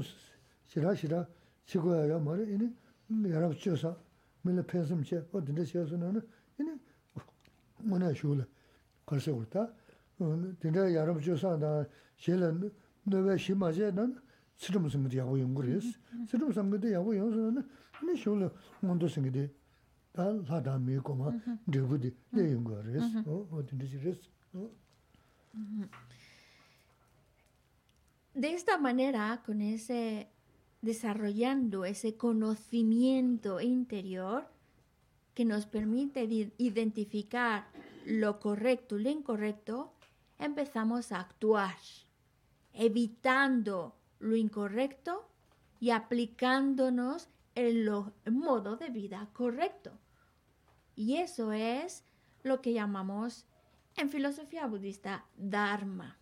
[0.71, 1.25] shirā shirā
[1.69, 2.69] chikwa yā mā rā, inī
[3.29, 3.93] yarab chō sā,
[4.45, 6.21] mīla pēnsam chē, wā dindā shirā sūna rā,
[6.59, 6.75] inī
[7.85, 8.45] mā nā shū lā,
[9.07, 9.67] kār sā gur tā,
[10.63, 11.85] dindā yarab chō sā dā,
[12.17, 14.07] shē lā nō shī mā chē dā,
[14.57, 15.93] tsirum sāngi yā gu yōng gu rī sī,
[16.29, 17.63] tsirum sāngi yā gu yōng sūna rā,
[18.03, 18.49] inī shū lā
[18.83, 19.45] ngōntō sāngi dī,
[20.15, 21.33] tā lā dā mī kō mā,
[21.67, 24.29] dī gu dī, dē yōng gu rī sī, wā dindā shirā sī.
[28.33, 30.29] De esta manera, con ese
[30.81, 34.49] desarrollando ese conocimiento interior
[35.33, 36.23] que nos permite
[36.57, 37.67] identificar
[38.05, 39.93] lo correcto y lo incorrecto,
[40.37, 41.77] empezamos a actuar,
[42.73, 45.25] evitando lo incorrecto
[45.79, 47.89] y aplicándonos el,
[48.31, 49.91] modo de vida correcto.
[50.95, 52.03] Y eso es
[52.43, 53.45] lo que llamamos
[53.95, 56.17] en filosofía budista Dharma.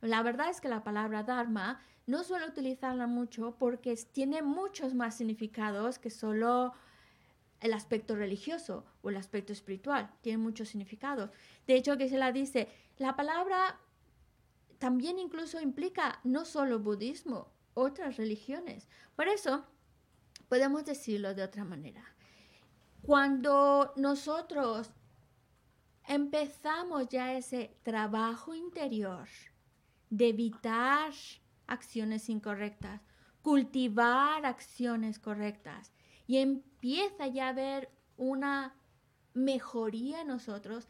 [0.00, 5.16] La verdad es que la palabra Dharma no suelo utilizarla mucho porque tiene muchos más
[5.16, 6.72] significados que solo
[7.60, 10.10] el aspecto religioso o el aspecto espiritual.
[10.20, 11.30] Tiene muchos significados.
[11.66, 12.68] De hecho, que se la dice,
[12.98, 13.78] la palabra
[14.78, 18.88] también incluso implica no solo budismo, otras religiones.
[19.16, 19.64] Por eso,
[20.48, 22.04] podemos decirlo de otra manera.
[23.02, 24.90] Cuando nosotros
[26.06, 29.28] empezamos ya ese trabajo interior
[30.10, 31.12] de evitar
[31.66, 33.02] acciones incorrectas,
[33.42, 35.92] cultivar acciones correctas
[36.26, 38.74] y empieza ya a haber una
[39.34, 40.88] mejoría en nosotros,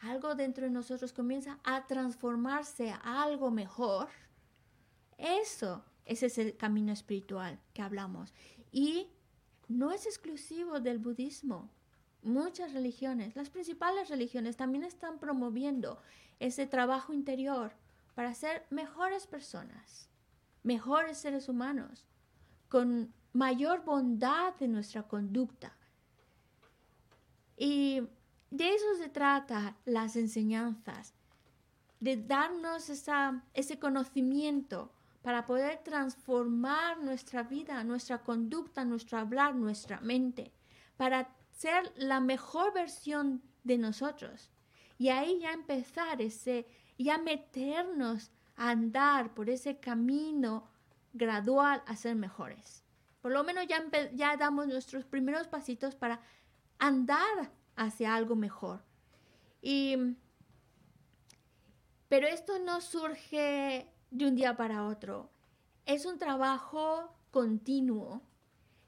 [0.00, 4.08] algo dentro de nosotros comienza a transformarse a algo mejor,
[5.18, 8.34] eso, ese es el camino espiritual que hablamos.
[8.70, 9.08] Y
[9.68, 11.70] no es exclusivo del budismo.
[12.22, 16.00] Muchas religiones, las principales religiones también están promoviendo
[16.38, 17.72] ese trabajo interior
[18.16, 20.08] para ser mejores personas,
[20.62, 22.06] mejores seres humanos,
[22.70, 25.76] con mayor bondad en nuestra conducta.
[27.58, 28.08] Y
[28.50, 31.12] de eso se trata las enseñanzas,
[32.00, 34.90] de darnos ese conocimiento
[35.20, 40.54] para poder transformar nuestra vida, nuestra conducta, nuestro hablar, nuestra mente,
[40.96, 44.50] para ser la mejor versión de nosotros.
[44.96, 46.66] Y ahí ya empezar ese,
[47.04, 50.68] ya meternos a andar por ese camino
[51.12, 52.82] gradual a ser mejores.
[53.20, 53.84] Por lo menos ya,
[54.14, 56.20] ya damos nuestros primeros pasitos para
[56.78, 58.82] andar hacia algo mejor.
[59.60, 59.96] Y,
[62.08, 65.30] pero esto no surge de un día para otro.
[65.84, 68.22] Es un trabajo continuo.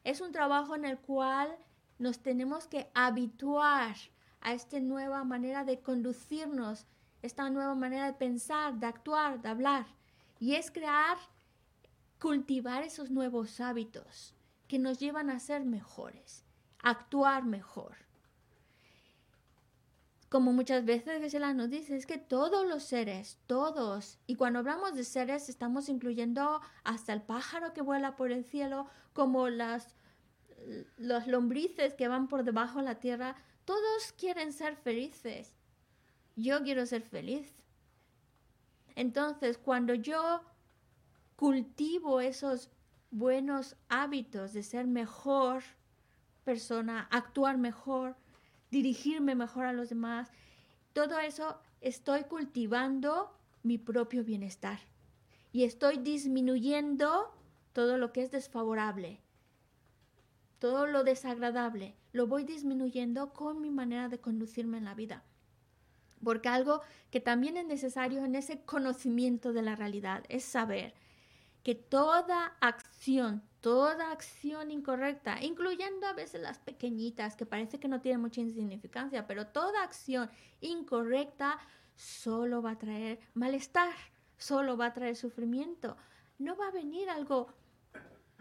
[0.04, 1.56] Es un trabajo en el cual
[1.98, 3.96] nos tenemos que habituar
[4.40, 6.86] a esta nueva manera de conducirnos,
[7.28, 9.86] esta nueva manera de pensar, de actuar, de hablar.
[10.40, 11.16] Y es crear,
[12.20, 14.34] cultivar esos nuevos hábitos
[14.66, 16.44] que nos llevan a ser mejores,
[16.82, 18.08] actuar mejor
[20.28, 24.94] como muchas veces Gesela nos dice, es que todos los seres, todos, y cuando hablamos
[24.94, 29.94] de seres estamos incluyendo hasta el pájaro que vuela por el cielo, como las
[30.96, 35.54] los lombrices que van por debajo de la tierra, todos quieren ser felices.
[36.38, 37.52] Yo quiero ser feliz.
[38.94, 40.42] Entonces, cuando yo
[41.34, 42.70] cultivo esos
[43.10, 45.64] buenos hábitos de ser mejor
[46.44, 48.16] persona, actuar mejor,
[48.70, 50.30] dirigirme mejor a los demás.
[50.92, 54.78] Todo eso estoy cultivando mi propio bienestar
[55.50, 57.34] y estoy disminuyendo
[57.72, 59.20] todo lo que es desfavorable,
[60.60, 65.24] todo lo desagradable, lo voy disminuyendo con mi manera de conducirme en la vida.
[66.22, 70.94] Porque algo que también es necesario en ese conocimiento de la realidad es saber
[71.62, 78.00] que toda acción, toda acción incorrecta, incluyendo a veces las pequeñitas que parece que no
[78.00, 81.58] tienen mucha insignificancia, pero toda acción incorrecta
[81.94, 83.92] solo va a traer malestar,
[84.36, 85.96] solo va a traer sufrimiento.
[86.38, 87.48] No va a venir algo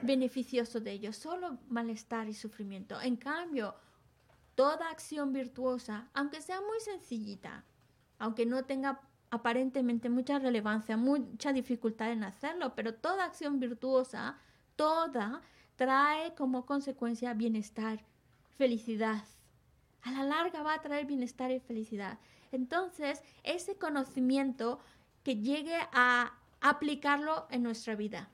[0.03, 3.01] beneficioso de ello, solo malestar y sufrimiento.
[3.01, 3.75] En cambio,
[4.57, 7.63] toda acción virtuosa, aunque sea muy sencillita,
[8.17, 14.39] aunque no tenga aparentemente mucha relevancia, mucha dificultad en hacerlo, pero toda acción virtuosa,
[14.75, 15.41] toda,
[15.75, 18.03] trae como consecuencia bienestar,
[18.57, 19.23] felicidad.
[20.01, 22.17] A la larga va a traer bienestar y felicidad.
[22.51, 24.79] Entonces, ese conocimiento
[25.23, 28.31] que llegue a aplicarlo en nuestra vida.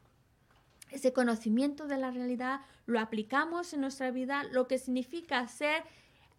[0.89, 5.83] Ese conocimiento de la realidad lo aplicamos en nuestra vida, lo que significa ser,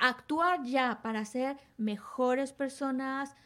[0.09, 3.37] actuar ya para ser mejores personas,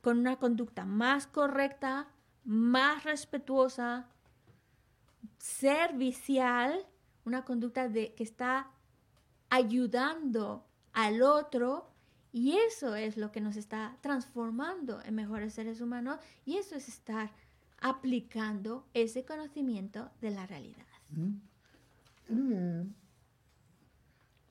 [0.00, 2.08] con una conducta más correcta,
[2.44, 4.08] más respetuosa,
[5.38, 6.86] servicial,
[7.24, 8.70] una conducta de, que está
[9.50, 11.90] ayudando al otro
[12.32, 16.88] y eso es lo que nos está transformando en mejores seres humanos y eso es
[16.88, 17.30] estar
[17.80, 20.86] aplicando ese conocimiento de la realidad.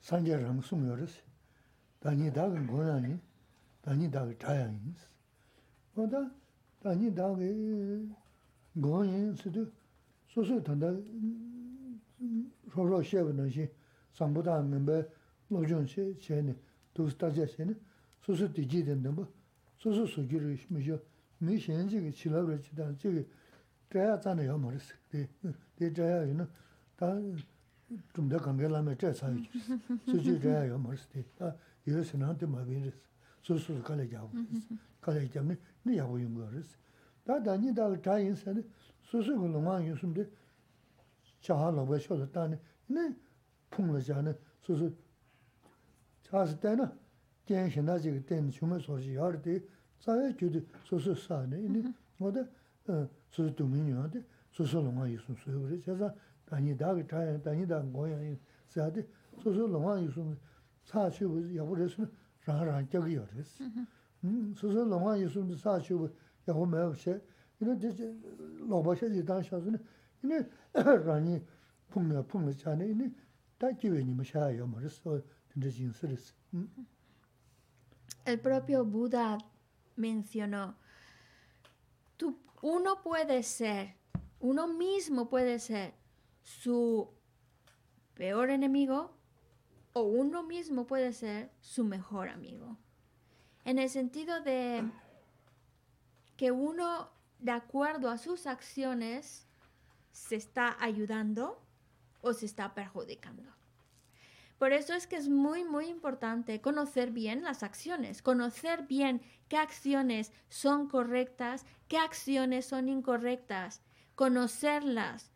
[0.08, 1.27] wāndā
[2.00, 3.18] 다니 다가 고라니
[3.82, 5.06] 다니 다가 자야인스
[5.94, 6.30] 보다
[6.80, 7.36] 다니 다가
[8.80, 9.66] 고인스도
[10.28, 10.94] 소소 단다
[12.74, 13.68] 로로 쉐브는시
[14.12, 15.02] 삼보다 멤버
[15.48, 16.54] 로존시 제네
[16.94, 17.74] 도스타제 제네
[18.20, 19.26] 소소 디지된 넘버
[19.78, 20.98] 소소 소기를 심으셔
[21.38, 23.26] 미 현지게 지라를 지다 저기
[23.92, 24.94] 자야 자네 요 머리스
[25.76, 26.46] 데 자야 이는
[26.96, 27.14] 다
[28.12, 29.42] 좀더 관계라면 제 사이
[30.04, 31.54] 소지 자야 요 머리스 다
[31.88, 32.94] yoyosi nante mabe res,
[33.42, 34.36] susu kala jabu.
[34.52, 34.66] Res,
[35.00, 36.76] kala jabu ni yabu yungo res.
[37.24, 38.62] Da danyi daga tayin sani
[39.02, 40.28] susu ku lungwa yusum de
[41.40, 42.58] chaha lobwa shola tani,
[42.88, 43.14] ni
[43.70, 44.92] pungla chani susu
[46.22, 46.90] chasi tena
[47.44, 49.62] ten shina chiga ten chuma soshi yar de
[49.98, 52.48] tsaya kyudu susu sani, ni oda
[53.30, 56.14] susu dumin yuwa de susu lungwa yusum suyo res, chasa
[56.50, 59.06] danyi daga tayin, danyi daga goya yin, sayade
[59.42, 60.38] susu lungwa yusum res,
[60.87, 62.11] 사데 소소 롱아 유수 사슈 야부레스
[62.45, 63.63] 라라 저기 요레스
[64.23, 66.13] 음 소소 롱아 유수 사슈
[66.47, 67.19] 야부 매없이
[67.59, 68.15] 이는 이제
[68.67, 69.79] 로바셔지 당셔서는
[70.23, 71.41] 이네 라니
[71.89, 73.11] 풍나 풍나 자네 이네
[73.57, 76.33] 다 기회니 뭐 샤요 말았어 근데 진실스
[78.25, 79.37] El propio Buda
[79.97, 80.77] mencionó,
[82.15, 83.95] tú, uno puede ser,
[84.39, 85.93] uno mismo puede ser
[86.41, 87.09] su
[88.13, 89.11] peor enemigo
[89.98, 92.76] o uno mismo puede ser su mejor amigo.
[93.64, 94.84] En el sentido de
[96.36, 99.46] que uno, de acuerdo a sus acciones,
[100.12, 101.60] se está ayudando
[102.20, 103.52] o se está perjudicando.
[104.58, 109.56] Por eso es que es muy, muy importante conocer bien las acciones, conocer bien qué
[109.56, 113.82] acciones son correctas, qué acciones son incorrectas,
[114.14, 115.32] conocerlas,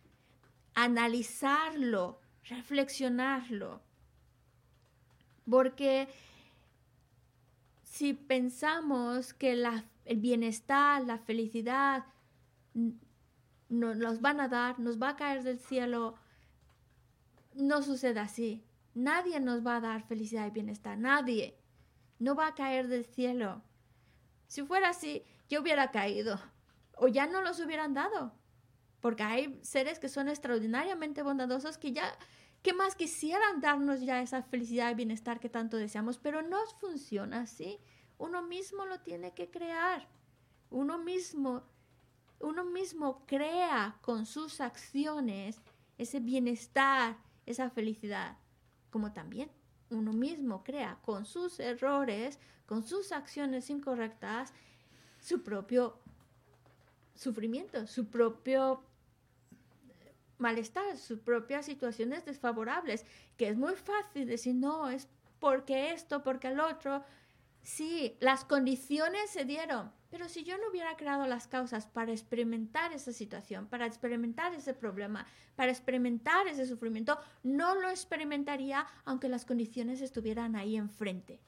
[0.74, 3.82] analizarlo, reflexionarlo.
[5.49, 6.09] Porque
[7.82, 12.05] si pensamos que el bienestar, la felicidad
[13.68, 16.14] nos van a dar, nos va a caer del cielo,
[17.55, 18.64] no sucede así.
[18.95, 21.59] Nadie nos va a dar felicidad y bienestar, nadie.
[22.18, 23.62] No va a caer del cielo.
[24.47, 26.38] Si fuera así, yo hubiera caído
[26.97, 28.32] o ya no los hubieran dado.
[29.01, 32.16] Porque hay seres que son extraordinariamente bondadosos que ya,
[32.62, 37.42] que más quisieran darnos ya esa felicidad y bienestar que tanto deseamos, pero no funciona
[37.42, 37.78] así.
[38.18, 40.08] Uno mismo lo tiene que crear.
[40.70, 41.64] Uno mismo,
[42.38, 45.60] uno mismo crea con sus acciones
[45.98, 48.38] ese bienestar, esa felicidad
[48.90, 49.50] como también
[49.92, 54.52] uno mismo crea con sus errores, con sus acciones incorrectas,
[55.20, 55.98] su propio
[57.14, 58.82] sufrimiento, su propio
[60.43, 63.07] malestar, sus propias situaciones desfavorables,
[63.38, 67.03] que es muy fácil decir, no, es porque esto, porque el otro.
[67.62, 72.93] Sí, las condiciones se dieron, pero si yo no hubiera creado las causas para experimentar
[72.93, 75.26] esa situación, para experimentar ese problema,
[75.57, 81.40] para experimentar ese sufrimiento, no lo experimentaría aunque las condiciones estuvieran ahí enfrente.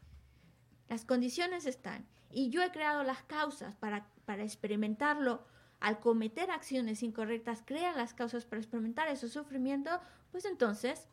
[0.88, 5.44] Las condiciones están y yo he creado las causas para, para experimentarlo.
[5.84, 9.90] Al cometer acciones incorrectas, crea las causas para experimentar ese sufrimiento,
[10.32, 11.08] pues entonces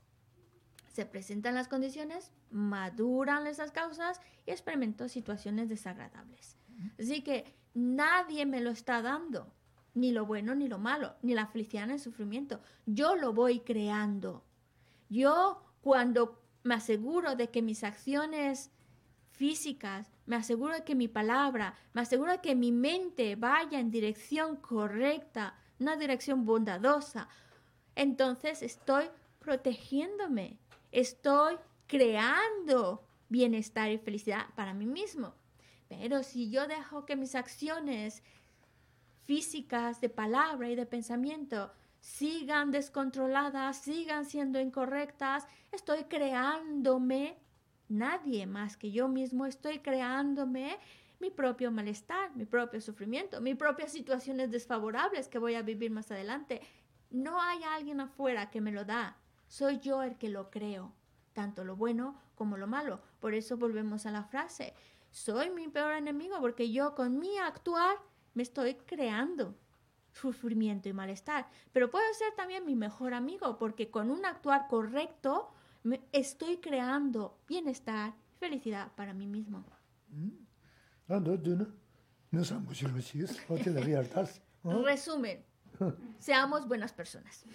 [0.88, 6.56] se presentan las condiciones, maduran esas causas y experimento situaciones desagradables.
[6.98, 9.54] Así que nadie me lo está dando,
[9.94, 12.62] ni lo bueno ni lo malo, ni la felicidad ni el sufrimiento.
[12.86, 14.46] Yo lo voy creando.
[15.10, 18.72] Yo cuando me aseguro de que mis acciones
[19.42, 23.90] físicas, me aseguro de que mi palabra, me aseguro de que mi mente vaya en
[23.90, 27.28] dirección correcta, una dirección bondadosa,
[27.96, 29.06] entonces estoy
[29.40, 30.60] protegiéndome,
[30.92, 31.56] estoy
[31.88, 35.34] creando bienestar y felicidad para mí mismo.
[35.90, 38.22] Pero si yo dejo que mis acciones
[39.24, 47.40] físicas, de palabra y de pensamiento sigan descontroladas, sigan siendo incorrectas, estoy creándome,
[47.92, 50.78] nadie más que yo mismo, estoy creándome
[51.20, 56.12] mi propio malestar, mi propio sufrimiento, mis propias situaciones desfavorables que voy a vivir más
[56.12, 56.62] adelante.
[57.12, 59.18] No hay alguien afuera que me lo da,
[59.48, 60.94] soy yo el que lo creo,
[61.34, 63.02] tanto lo bueno como lo malo.
[63.20, 64.74] Por eso volvemos a la frase,
[65.12, 67.98] soy mi peor enemigo porque yo con mi actuar
[68.34, 69.56] me estoy creando
[70.14, 71.48] sufrimiento y malestar.
[71.72, 75.54] Pero puedo ser también mi mejor amigo porque con un actuar correcto
[75.84, 79.64] me estoy creando bienestar y felicidad para mí mismo.
[84.64, 85.44] Resumen,
[86.20, 87.46] seamos buenas personas.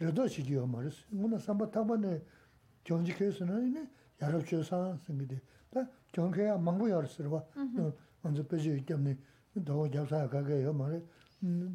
[0.00, 1.04] rado shigiyo maris.
[1.14, 2.22] Nguna samba taba ne
[2.84, 3.88] gyongji kyo suna ine
[4.20, 5.40] yarab chio san singide.
[5.70, 7.44] Ta gyong kaya mangbo yaris sirwa.
[7.56, 7.92] Mm-hmm.
[8.24, 9.16] Anzo pechi yukyamni
[9.54, 11.02] dawa gyabsaya kage yo mari.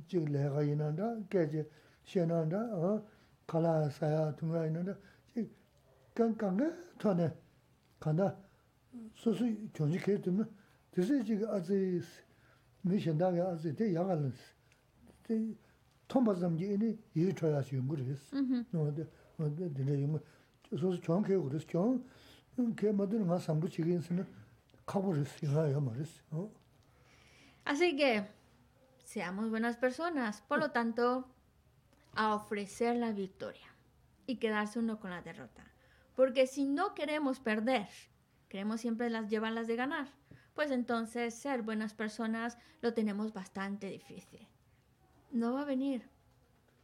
[0.07, 1.65] Chig lega inanda, kechi
[2.03, 3.01] shenanda,
[3.47, 4.97] kala saya tunga inanda.
[5.33, 5.49] Chig
[6.13, 7.31] kan kange tohne
[7.99, 8.35] kanda
[9.15, 10.47] susu gyongji kyo tumna.
[10.91, 12.01] Tisi chig azi
[12.83, 14.35] mi shendaga azi te yagalans.
[15.23, 15.55] Te
[26.05, 26.49] sī.
[27.65, 28.27] Así que,
[29.03, 30.41] seamos buenas personas.
[30.41, 31.25] Por lo tanto,
[32.13, 33.67] a ofrecer la victoria
[34.27, 35.63] y quedarse uno con la derrota.
[36.15, 37.87] Porque si no queremos perder,
[38.49, 40.07] queremos siempre las llevarlas de ganar,
[40.53, 44.47] pues entonces ser buenas personas lo tenemos bastante difícil.
[45.33, 46.07] No va a venir.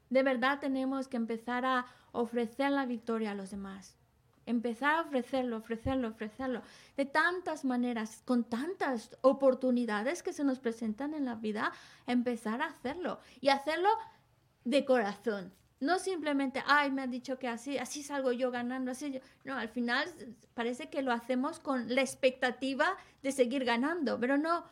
[0.10, 3.96] De verdad tenemos que empezar a ofrecer la victoria a los demás.
[4.48, 6.64] Empezar a ofrecerlo, ofrecerlo, ofrecerlo.
[6.98, 11.72] De tantas maneras, con tantas oportunidades que se nos presentan en la vida,
[12.08, 13.20] empezar a hacerlo.
[13.40, 13.90] Y hacerlo
[14.66, 15.54] de corazón.
[15.80, 19.70] No simplemente, ay, me han dicho que así, así salgo yo ganando, así No, al
[19.70, 20.12] final
[20.56, 24.66] parece que lo hacemos con la expectativa de seguir ganando, pero no,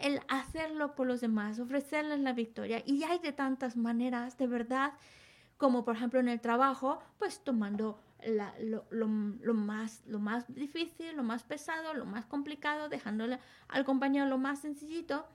[0.00, 2.82] el hacerlo por los demás, ofrecerles la victoria.
[2.86, 4.92] Y hay de tantas maneras, de verdad,
[5.56, 8.00] como por ejemplo en el trabajo, pues tomando
[8.60, 13.38] lo, más, lo más difícil, lo más pesado, lo más complicado, dejándole
[13.68, 15.26] al compañero lo más sencillito.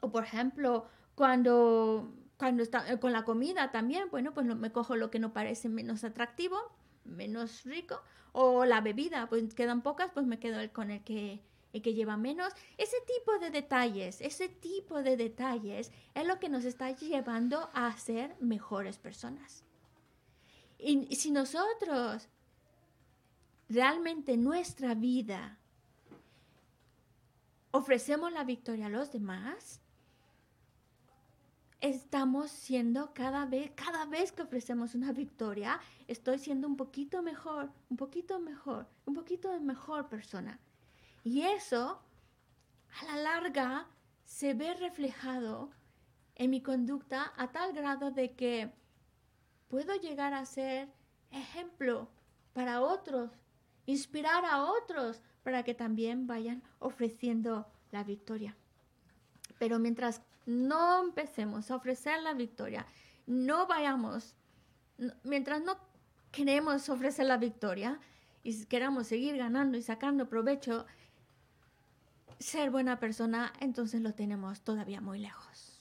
[0.00, 4.96] O por ejemplo, cuando cuando está eh, con la comida también, bueno, pues me cojo
[4.96, 6.56] lo que no parece menos atractivo,
[7.04, 11.40] menos rico, o la bebida, pues quedan pocas, pues me quedo con el que,
[11.76, 12.52] el que lleva menos.
[12.76, 17.96] Ese tipo de detalles, ese tipo de detalles es lo que nos está llevando a
[17.96, 19.64] ser mejores personas.
[20.78, 22.28] Y, y si nosotros
[23.68, 25.58] realmente nuestra vida
[27.70, 29.80] ofrecemos la victoria a los demás,
[31.80, 37.70] estamos siendo cada vez, cada vez que ofrecemos una victoria, estoy siendo un poquito mejor,
[37.90, 40.58] un poquito mejor, un poquito mejor persona.
[41.26, 42.00] Y eso,
[43.00, 43.88] a la larga,
[44.24, 45.72] se ve reflejado
[46.36, 48.70] en mi conducta a tal grado de que
[49.66, 50.88] puedo llegar a ser
[51.32, 52.08] ejemplo
[52.52, 53.32] para otros,
[53.86, 58.54] inspirar a otros para que también vayan ofreciendo la victoria.
[59.58, 62.86] Pero mientras no empecemos a ofrecer la victoria,
[63.26, 64.36] no vayamos,
[65.24, 65.76] mientras no
[66.30, 67.98] queremos ofrecer la victoria
[68.44, 70.86] y queramos seguir ganando y sacando provecho,
[72.38, 75.80] ser buena persona, entonces lo tenemos todavía muy lejos.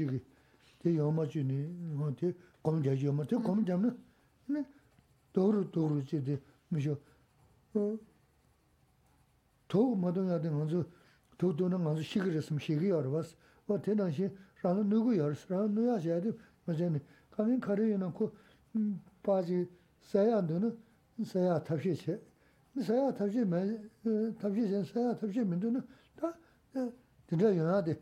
[0.00, 0.20] tūkā
[0.80, 1.58] tē yāma chī nī,
[2.16, 2.32] tē
[2.64, 3.90] gōm jā chī yāma, tē gōm jā mā,
[4.48, 4.62] nē,
[5.36, 6.38] dōru dōru chī tē,
[6.72, 6.96] mī shō,
[9.68, 10.80] tō mā tō yā tē ngā sō,
[11.36, 13.34] tō tō nā ngā sō shīgī rā sōm shīgī yā rā bās,
[13.68, 14.30] wā tē nā shī,
[14.64, 16.32] rā nā nū gu yā rā sō, rā nū yā shī yā tē,
[16.64, 17.02] mā chā nī,
[17.36, 18.30] kā nī kā rā yā nā kō,
[19.20, 19.60] pā chī
[20.08, 20.72] sā yā ndō nā,
[21.28, 22.16] sā yā tāp shī chē,
[22.80, 23.60] sā yā tāp shī mē,
[24.40, 25.84] tāp shī chē, sā yā tāp shī mē ndō nā,
[26.16, 26.32] tā,
[27.28, 27.98] tē rā yā nā tē,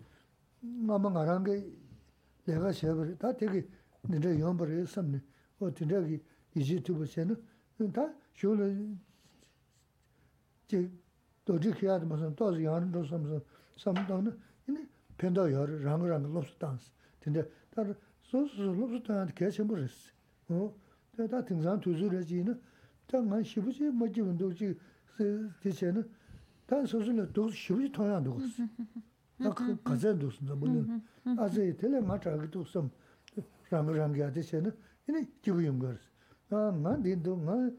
[0.62, 1.59] ngā mā ngā rā ngā
[2.47, 3.68] 내가 셔버 다 되게
[4.08, 5.22] 진짜 연버를 했었네
[5.60, 6.20] 어 진짜 이
[6.56, 7.41] 유튜브 채널
[7.93, 8.95] 다 쇼를
[10.68, 10.89] 제
[11.45, 13.41] 도지 해야 무슨 또 연도 섬서
[13.78, 14.88] 섬도는 이네
[15.18, 16.91] 펜도 여러 랑랑 로스 단스
[17.22, 17.84] 진짜 다
[18.22, 20.12] 소소 로스 단스 개체 버렸어
[20.49, 20.84] 어
[21.14, 22.56] tā tīngsāng tūsū rā jī na,
[23.06, 24.26] tā ngā shibu jī mā jī
[29.39, 29.51] 나
[29.84, 31.01] 가자 도스나 몰라
[31.39, 32.91] 아제 텔레 마차기 도스음.
[33.70, 34.72] 랑랑게 아저씨는
[35.09, 36.03] 이니 기부 연결스
[36.51, 37.70] 아나 딘도 나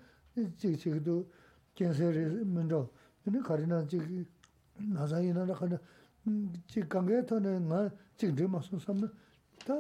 [0.57, 1.30] 지지도
[1.76, 2.91] 겐세레 문도
[3.24, 3.99] 근데 가리나 지
[4.78, 5.80] 나자이나 나카나
[6.68, 9.07] 지 강게터는 나 지금 맞서 삼다
[9.66, 9.74] 다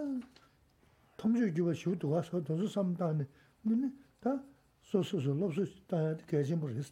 [1.17, 3.25] 통주 기부 쉬우도 와서 도서 삼다네
[3.63, 4.43] 근데 다
[4.81, 6.91] 소소소 롭소 다 개진 버스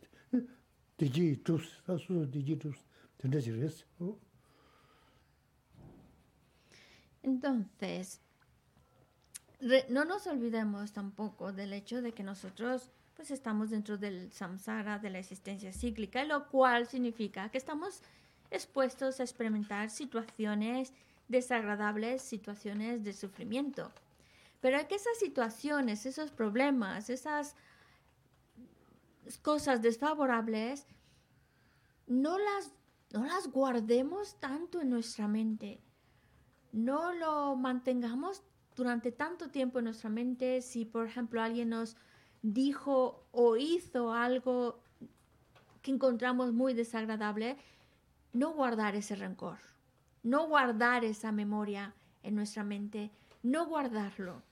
[0.97, 2.79] 디지 투스 소소 디지 투스
[3.17, 4.15] 된다지 레스 어
[7.23, 8.21] entonces
[9.89, 15.09] no nos olvidemos tampoco del hecho de que nosotros pues estamos dentro del samsara de
[15.09, 18.01] la existencia cíclica lo cual significa que estamos
[18.51, 20.93] expuestos a experimentar situaciones
[21.27, 23.91] desagradables situaciones de sufrimiento
[24.61, 27.55] pero que esas situaciones, esos problemas, esas
[29.41, 30.85] cosas desfavorables,
[32.07, 32.71] no las,
[33.11, 35.79] no las guardemos tanto en nuestra mente.
[36.71, 38.43] No lo mantengamos
[38.75, 40.61] durante tanto tiempo en nuestra mente.
[40.61, 41.97] Si, por ejemplo, alguien nos
[42.41, 44.79] dijo o hizo algo
[45.81, 47.57] que encontramos muy desagradable,
[48.33, 49.57] no guardar ese rencor,
[50.23, 53.11] no guardar esa memoria en nuestra mente,
[53.41, 54.43] no guardarlo.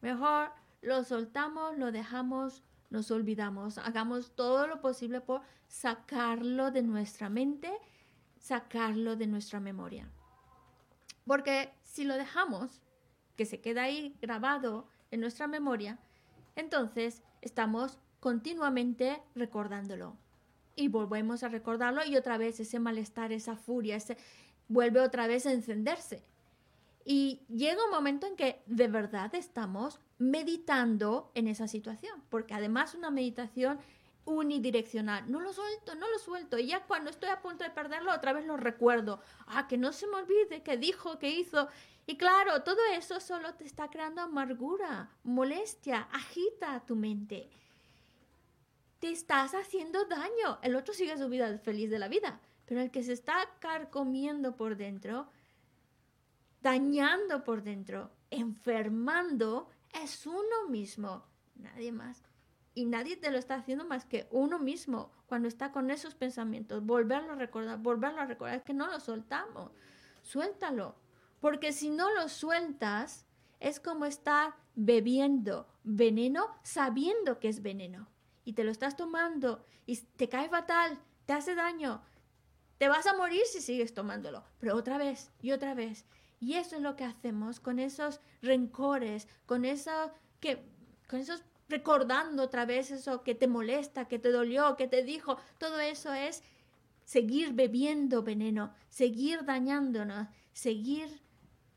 [0.00, 0.50] Mejor
[0.82, 3.78] lo soltamos, lo dejamos, nos olvidamos.
[3.78, 7.72] Hagamos todo lo posible por sacarlo de nuestra mente,
[8.38, 10.10] sacarlo de nuestra memoria.
[11.26, 12.82] Porque si lo dejamos,
[13.36, 15.98] que se queda ahí grabado en nuestra memoria,
[16.56, 20.16] entonces estamos continuamente recordándolo.
[20.74, 24.16] Y volvemos a recordarlo y otra vez ese malestar, esa furia, ese,
[24.68, 26.22] vuelve otra vez a encenderse.
[27.04, 32.94] Y llega un momento en que de verdad estamos meditando en esa situación, porque además
[32.94, 33.78] una meditación
[34.24, 38.14] unidireccional, no lo suelto, no lo suelto, y ya cuando estoy a punto de perderlo,
[38.14, 41.68] otra vez lo recuerdo, ah, que no se me olvide, que dijo, que hizo,
[42.06, 47.48] y claro, todo eso solo te está creando amargura, molestia, agita tu mente.
[48.98, 52.90] Te estás haciendo daño, el otro sigue su vida feliz de la vida, pero el
[52.90, 55.28] que se está carcomiendo por dentro,
[56.60, 61.24] dañando por dentro, enfermando, es uno mismo,
[61.56, 62.22] nadie más.
[62.74, 66.84] Y nadie te lo está haciendo más que uno mismo cuando está con esos pensamientos.
[66.84, 69.72] Volverlo a recordar, volverlo a recordar, es que no lo soltamos.
[70.22, 70.96] Suéltalo.
[71.40, 73.26] Porque si no lo sueltas,
[73.60, 78.08] es como estar bebiendo veneno sabiendo que es veneno.
[78.44, 82.02] Y te lo estás tomando y te cae fatal, te hace daño.
[82.78, 84.44] Te vas a morir si sigues tomándolo.
[84.58, 86.04] Pero otra vez y otra vez.
[86.40, 90.64] Y eso es lo que hacemos con esos rencores, con eso que,
[91.08, 95.38] con esos recordando otra vez eso que te molesta, que te dolió, que te dijo,
[95.58, 96.42] todo eso es
[97.04, 101.22] seguir bebiendo veneno, seguir dañándonos, seguir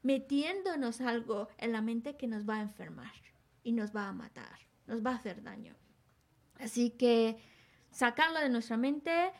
[0.03, 3.13] metiéndonos algo en la mente que nos va a enfermar
[3.63, 5.73] y nos va a matar, nos va a hacer daño.
[6.59, 7.37] Así que
[7.89, 9.31] sacarlo de nuestra mente,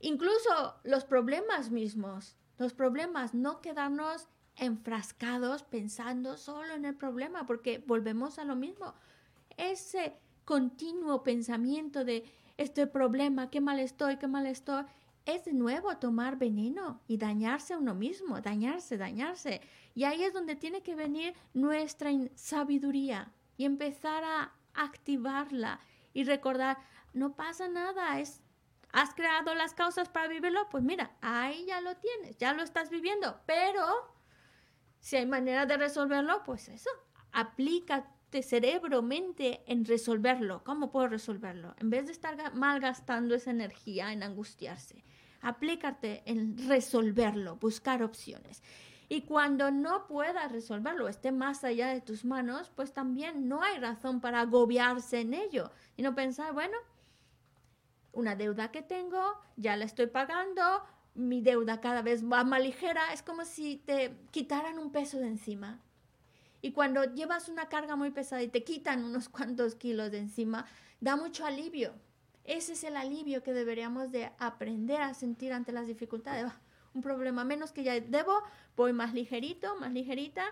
[0.00, 7.82] incluso los problemas mismos, los problemas, no quedarnos enfrascados pensando solo en el problema, porque
[7.86, 8.94] volvemos a lo mismo.
[9.56, 12.24] Ese continuo pensamiento de
[12.56, 14.84] este problema, qué mal estoy, qué mal estoy,
[15.24, 19.60] es de nuevo tomar veneno y dañarse a uno mismo, dañarse, dañarse.
[19.94, 25.80] Y ahí es donde tiene que venir nuestra sabiduría y empezar a activarla
[26.12, 26.78] y recordar,
[27.12, 28.42] no pasa nada, es
[28.92, 32.90] has creado las causas para vivirlo, pues mira, ahí ya lo tienes, ya lo estás
[32.90, 33.86] viviendo, pero
[35.00, 36.90] si hay manera de resolverlo, pues eso,
[38.32, 40.64] aplícate cerebro, mente en resolverlo.
[40.64, 41.74] ¿Cómo puedo resolverlo?
[41.78, 45.04] En vez de estar malgastando esa energía en angustiarse,
[45.42, 48.62] aplícate en resolverlo, buscar opciones.
[49.10, 53.78] Y cuando no puedas resolverlo, esté más allá de tus manos, pues también no hay
[53.78, 56.78] razón para agobiarse en ello y no pensar, bueno,
[58.12, 59.22] una deuda que tengo,
[59.56, 60.62] ya la estoy pagando,
[61.14, 65.26] mi deuda cada vez va más ligera, es como si te quitaran un peso de
[65.26, 65.82] encima.
[66.62, 70.64] Y cuando llevas una carga muy pesada y te quitan unos cuantos kilos de encima,
[71.00, 71.92] da mucho alivio.
[72.44, 76.50] Ese es el alivio que deberíamos de aprender a sentir ante las dificultades.
[76.94, 78.42] Un problema menos que ya debo,
[78.76, 80.44] voy más ligerito, más ligerita.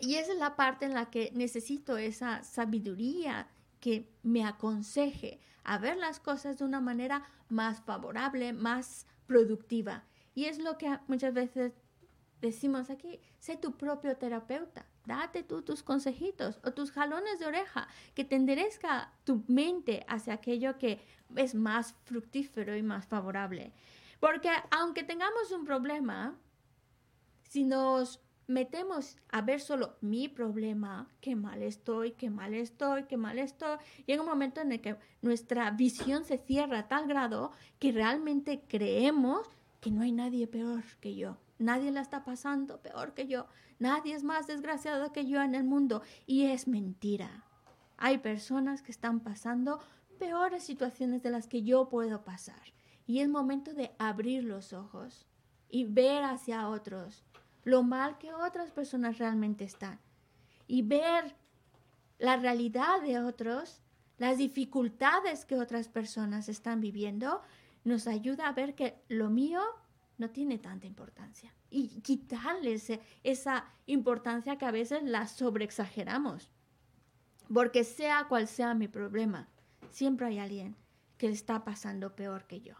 [0.00, 3.48] Y esa es la parte en la que necesito esa sabiduría
[3.80, 10.04] que me aconseje a ver las cosas de una manera más favorable, más productiva.
[10.34, 11.72] Y es lo que muchas veces
[12.40, 17.88] decimos aquí, sé tu propio terapeuta, date tú tus consejitos o tus jalones de oreja,
[18.14, 21.00] que te enderezca tu mente hacia aquello que
[21.36, 23.72] es más fructífero y más favorable.
[24.20, 26.38] Porque aunque tengamos un problema,
[27.42, 33.16] si nos metemos a ver solo mi problema, qué mal estoy, qué mal estoy, qué
[33.16, 37.52] mal estoy, llega un momento en el que nuestra visión se cierra a tal grado
[37.78, 39.48] que realmente creemos
[39.80, 41.36] que no hay nadie peor que yo.
[41.58, 43.46] Nadie la está pasando peor que yo.
[43.82, 46.02] Nadie es más desgraciado que yo en el mundo.
[46.24, 47.44] Y es mentira.
[47.96, 49.80] Hay personas que están pasando
[50.20, 52.62] peores situaciones de las que yo puedo pasar.
[53.08, 55.26] Y es momento de abrir los ojos
[55.68, 57.24] y ver hacia otros
[57.64, 59.98] lo mal que otras personas realmente están
[60.68, 61.34] y ver
[62.20, 63.82] la realidad de otros,
[64.18, 67.40] las dificultades que otras personas están viviendo,
[67.82, 69.60] nos ayuda a ver que lo mío
[70.22, 72.92] no tiene tanta importancia y quitarles
[73.24, 76.48] esa importancia que a veces la sobreexageramos.
[77.52, 79.48] Porque sea cual sea mi problema,
[79.90, 80.76] siempre hay alguien
[81.18, 82.76] que le está pasando peor que yo.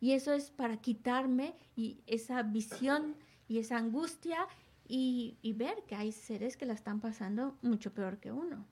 [0.00, 3.14] Y eso es para quitarme y esa visión
[3.46, 4.38] y esa angustia
[4.88, 8.64] y, y, ver que hay seres que la están pasando mucho peor que uno.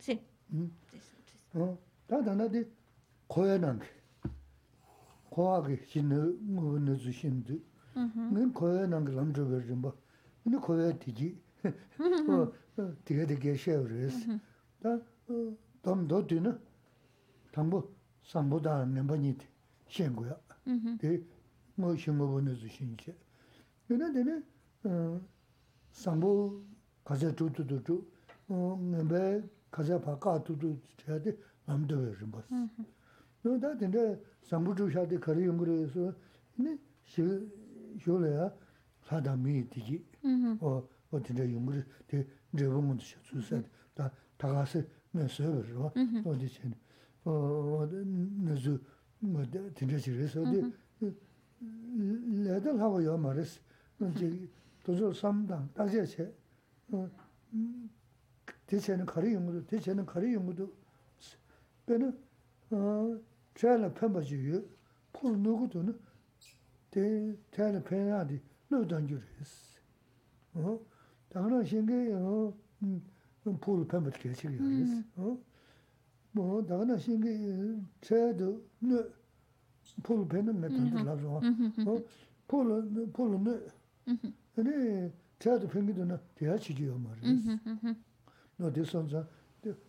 [0.00, 0.20] Sí.
[5.29, 7.57] 코하게 신의 무는 주신데
[7.95, 9.91] 는 코에 난게 람저 버좀 봐.
[10.43, 11.41] 근데 코에 뒤지
[13.05, 14.27] tiga tiga shev res.
[14.81, 14.99] Da
[15.81, 16.57] dam do tu na
[17.51, 17.89] tambo
[18.21, 19.45] sambo da nemba nyi ti
[19.87, 20.15] shen
[33.42, 36.12] 다 근데 상부주 샤데 거리 연구해서
[36.56, 36.76] 네
[38.00, 38.52] 쇼래야
[39.02, 40.04] 사담이 되지.
[40.60, 42.26] 어 어디데 연구를 대
[42.56, 43.62] 저번부터 주사
[43.94, 44.82] 다 다가서
[45.12, 45.90] 메서로
[46.24, 46.74] 어디 전
[47.24, 47.88] 어,
[48.44, 48.78] 너즈
[49.20, 49.42] 뭐
[49.74, 50.72] 진짜지에서 어디
[52.44, 53.60] 레들 하고 요 말스
[54.14, 54.48] 이제
[54.84, 56.32] 도저 삼당 다제체
[56.92, 57.08] 어
[58.66, 60.70] 대체는 거리 연구도 대체는 거리 연구도
[61.86, 62.16] 배는
[62.68, 64.62] chayla penpa chi yu,
[65.10, 65.94] pol nuku tu nu,
[67.50, 69.80] chayla penla di lu dangyu res.
[71.28, 72.12] Tangla shingi
[73.58, 75.04] pol penpa tike chigi res.
[76.34, 79.04] Tangla shingi chayla du nu,
[80.02, 81.04] pol penla me tangi mm-hmm.
[81.04, 82.04] labzwa, mm-hmm.
[82.46, 82.66] pol
[83.28, 83.60] nu,
[84.06, 84.32] mm-hmm.
[84.56, 87.56] ane chayla pengi du na diya chigi yu ma res.
[88.56, 89.26] No di sonza,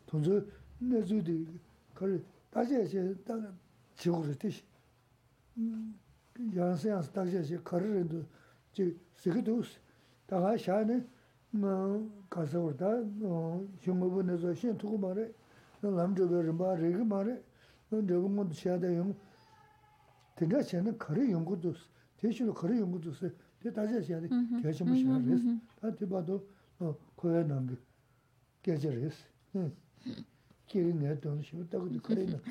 [0.05, 0.45] tonzo,
[0.77, 1.45] nezu di
[1.93, 3.39] kari 다시 이제 딱
[3.95, 4.63] 지구로 뜻이
[5.57, 5.99] 음
[6.55, 8.25] 양세양스 다시 이제 거르는데
[8.73, 9.79] 지 세계도스
[10.25, 11.05] 다가 샤네
[11.51, 12.85] 뭐 가서 오다
[13.23, 15.31] 어 중국분에서 신 두고 말해.
[15.81, 17.41] 너 남조베르 봐 레그 말해.
[17.89, 19.15] 너 저거 뭐 샤다 용
[20.35, 21.73] 내가 쟤는 거래 연구도
[22.17, 23.11] 대신에 거래 연구도
[23.59, 24.27] 대 다시 샤네.
[24.61, 26.47] 계속 뭐 샤네 다 대봐도
[26.79, 27.75] 어 고야 남기
[28.61, 29.25] 계절이스
[29.55, 29.71] 응.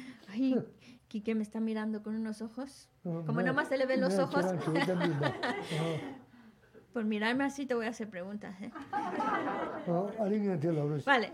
[0.28, 0.56] Ay,
[1.08, 2.88] Quique me está mirando con unos ojos.
[3.02, 4.44] Como nada más se le ven los ojos.
[6.92, 8.60] Por mirarme así te voy a hacer preguntas.
[8.60, 8.70] ¿eh?
[11.04, 11.32] Vale.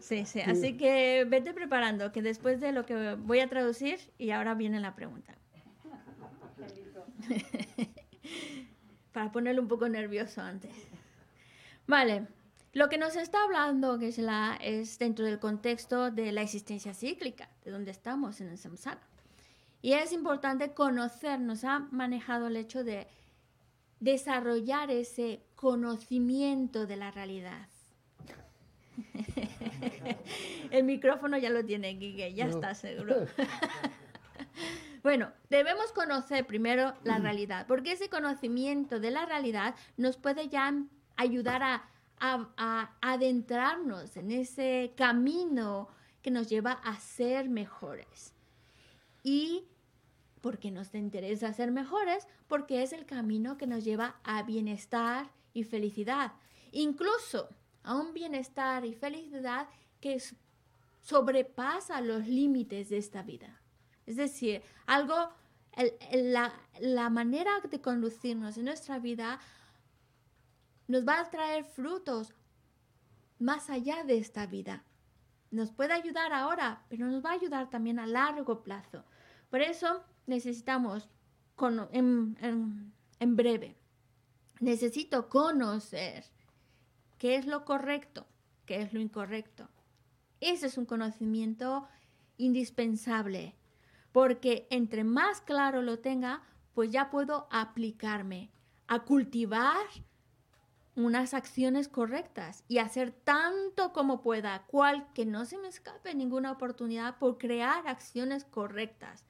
[0.00, 0.40] Sí, sí.
[0.40, 4.80] Así que vete preparando, que después de lo que voy a traducir y ahora viene
[4.80, 5.34] la pregunta.
[9.12, 10.72] Para ponerlo un poco nervioso antes.
[11.86, 12.26] Vale.
[12.74, 17.70] Lo que nos está hablando que es, dentro del contexto de la existencia cíclica, de
[17.70, 19.00] donde estamos en el samsara.
[19.80, 23.06] Y es importante conocer, nos ha manejado el hecho de
[24.00, 27.68] desarrollar ese conocimiento de la realidad.
[30.72, 32.50] el micrófono ya lo tiene Guille, ya no.
[32.50, 33.26] está seguro.
[35.04, 40.74] bueno, debemos conocer primero la realidad, porque ese conocimiento de la realidad nos puede ya
[41.16, 41.93] ayudar a
[43.00, 45.88] adentrarnos en ese camino
[46.22, 48.32] que nos lleva a ser mejores.
[49.22, 49.64] Y
[50.40, 55.64] porque nos interesa ser mejores, porque es el camino que nos lleva a bienestar y
[55.64, 56.32] felicidad.
[56.72, 57.48] Incluso
[57.82, 59.68] a un bienestar y felicidad
[60.00, 60.20] que
[61.00, 63.60] sobrepasa los límites de esta vida.
[64.06, 65.30] Es decir, algo,
[66.12, 69.40] la, la manera de conducirnos en nuestra vida
[70.86, 72.34] nos va a traer frutos
[73.38, 74.84] más allá de esta vida.
[75.50, 79.04] Nos puede ayudar ahora, pero nos va a ayudar también a largo plazo.
[79.50, 81.08] Por eso necesitamos,
[81.92, 82.36] en,
[83.20, 83.76] en breve,
[84.60, 86.24] necesito conocer
[87.18, 88.26] qué es lo correcto,
[88.66, 89.68] qué es lo incorrecto.
[90.40, 91.88] Ese es un conocimiento
[92.36, 93.54] indispensable,
[94.12, 96.42] porque entre más claro lo tenga,
[96.74, 98.50] pues ya puedo aplicarme
[98.86, 99.86] a cultivar
[100.96, 106.52] unas acciones correctas y hacer tanto como pueda, cual que no se me escape ninguna
[106.52, 109.24] oportunidad por crear acciones correctas,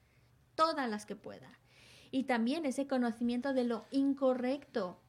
[0.55, 1.59] todas las que pueda.
[2.11, 4.99] Y también ese conocimiento de lo incorrecto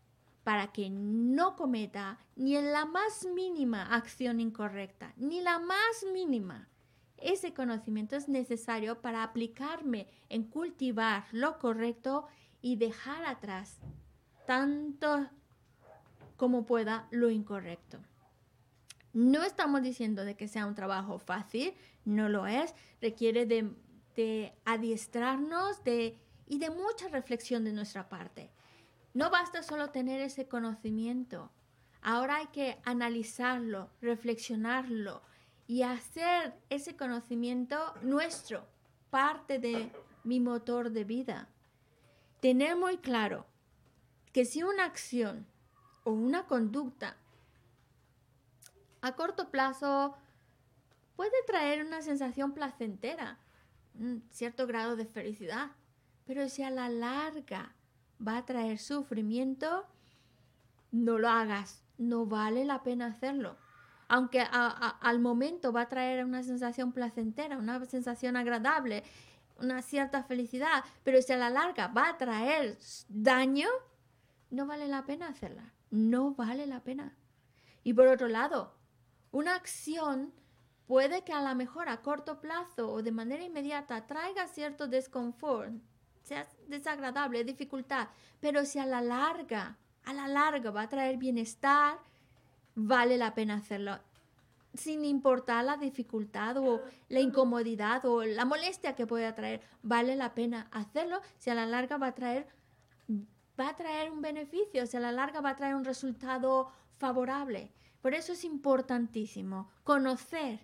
[0.44, 6.68] para que no cometa ni en la más mínima acción incorrecta, ni la más mínima.
[7.18, 12.26] Ese conocimiento es necesario para aplicarme en cultivar lo correcto
[12.60, 13.80] y dejar atrás
[14.46, 15.28] tanto
[16.36, 17.98] como pueda lo incorrecto.
[19.12, 21.74] No estamos diciendo de que sea un trabajo fácil,
[22.04, 23.72] no lo es, requiere de,
[24.14, 28.50] de adiestrarnos de, y de mucha reflexión de nuestra parte.
[29.14, 31.50] No basta solo tener ese conocimiento,
[32.02, 35.22] ahora hay que analizarlo, reflexionarlo
[35.66, 38.68] y hacer ese conocimiento nuestro,
[39.10, 39.90] parte de
[40.22, 41.48] mi motor de vida.
[42.40, 43.46] Tener muy claro
[44.32, 45.46] que si una acción
[46.06, 47.16] o una conducta
[49.00, 50.16] a corto plazo
[51.16, 53.38] puede traer una sensación placentera,
[53.98, 55.72] un cierto grado de felicidad,
[56.24, 57.74] pero si a la larga
[58.26, 59.84] va a traer sufrimiento,
[60.92, 63.56] no lo hagas, no vale la pena hacerlo.
[64.06, 69.02] Aunque al momento va a traer una sensación placentera, una sensación agradable,
[69.58, 72.78] una cierta felicidad, pero si a la larga va a traer
[73.08, 73.68] daño,
[74.50, 75.72] no vale la pena hacerla.
[75.96, 77.16] No vale la pena.
[77.82, 78.74] Y por otro lado,
[79.30, 80.30] una acción
[80.86, 85.72] puede que a lo mejor a corto plazo o de manera inmediata traiga cierto desconfort,
[86.22, 88.08] sea desagradable, dificultad,
[88.40, 91.98] pero si a la larga, a la larga va a traer bienestar,
[92.74, 93.98] vale la pena hacerlo.
[94.74, 100.34] Sin importar la dificultad o la incomodidad o la molestia que pueda traer, vale la
[100.34, 102.46] pena hacerlo si a la larga va a traer
[103.58, 107.72] va a traer un beneficio, si a la larga va a traer un resultado favorable.
[108.00, 110.60] Por eso es importantísimo conocer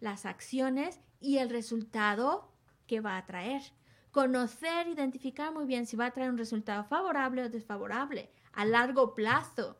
[0.00, 2.52] las acciones y el resultado
[2.86, 3.62] que va a traer.
[4.10, 9.14] Conocer, identificar muy bien si va a traer un resultado favorable o desfavorable a largo
[9.14, 9.78] plazo.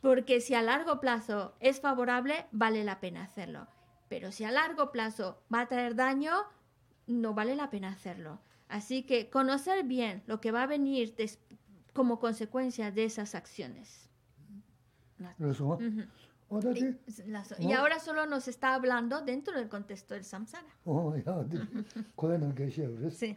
[0.00, 3.68] Porque si a largo plazo es favorable, vale la pena hacerlo.
[4.08, 6.32] Pero si a largo plazo va a traer daño,
[7.06, 8.40] no vale la pena hacerlo.
[8.70, 11.14] Así que conocer bien lo que va a venir
[11.92, 14.08] como consecuencia de esas acciones.
[17.58, 20.68] Y ahora solo nos está hablando dentro del contexto del samsara.
[20.84, 21.44] Oh, ya,
[23.10, 23.36] sí.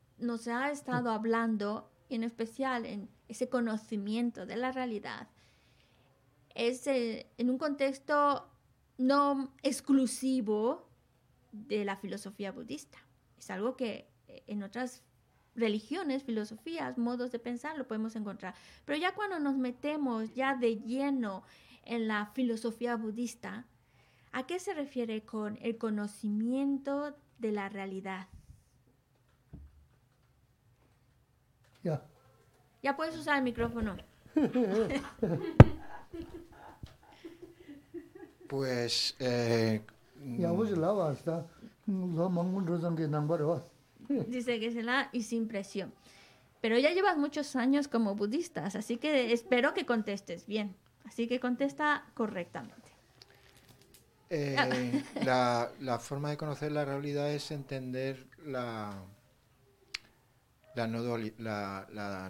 [0.21, 5.27] nos ha estado hablando, en especial en ese conocimiento de la realidad,
[6.53, 8.49] es eh, en un contexto
[8.97, 10.89] no exclusivo
[11.51, 12.99] de la filosofía budista.
[13.37, 15.03] Es algo que eh, en otras
[15.55, 18.55] religiones, filosofías, modos de pensar lo podemos encontrar.
[18.85, 21.43] Pero ya cuando nos metemos ya de lleno
[21.83, 23.65] en la filosofía budista,
[24.33, 28.27] ¿A qué se refiere con el conocimiento de la realidad?
[31.83, 32.01] Ya.
[32.83, 33.95] Ya puedes usar el micrófono.
[38.47, 39.15] pues.
[39.19, 39.81] Eh,
[40.37, 40.51] ya
[44.09, 45.93] Eh, Dice que se la y sin presión.
[46.59, 50.75] Pero ya llevas muchos años como budistas, así que espero que contestes bien.
[51.05, 52.75] Así que contesta correctamente.
[54.29, 58.93] Eh, la, la forma de conocer la realidad es entender la,
[60.75, 62.29] la no, la, la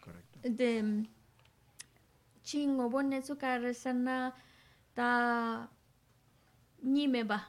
[0.00, 0.38] correcto.
[0.42, 1.06] De mm,
[2.42, 4.34] chingo, bueno, su carrera
[4.94, 5.70] ta ah.
[6.82, 7.48] ni me va.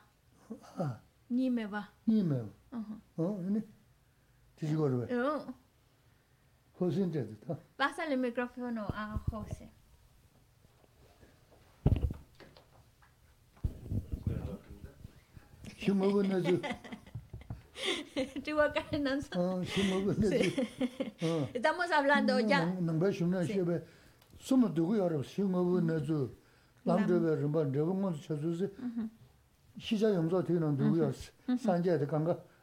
[1.29, 1.93] Ni me va.
[2.05, 2.49] Ni me va.
[3.17, 3.39] ¿Oh?
[3.41, 3.61] ¿Ni?
[4.55, 4.67] ¿Te
[6.73, 7.37] José, ¿entiendes?
[7.75, 9.71] Pasa el micrófono a José.
[15.79, 16.61] ¿Qué me voy a?
[20.21, 20.53] sí.
[21.53, 22.65] Estamos hablando ya.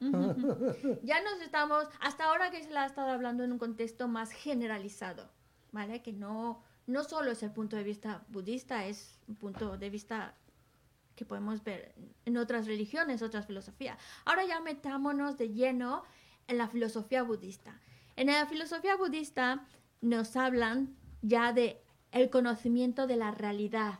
[1.02, 4.30] Ya nos estamos, hasta ahora que se la ha estado hablando en un contexto más
[4.30, 5.28] generalizado,
[5.72, 6.02] ¿vale?
[6.02, 10.34] Que no, no solo es el punto de vista budista, es un punto de vista
[11.18, 11.92] que podemos ver
[12.24, 13.98] en otras religiones, otras filosofías.
[14.24, 16.04] Ahora ya metámonos de lleno
[16.46, 17.80] en la filosofía budista.
[18.14, 19.66] En la filosofía budista
[20.00, 21.82] nos hablan ya de
[22.12, 23.98] el conocimiento de la realidad.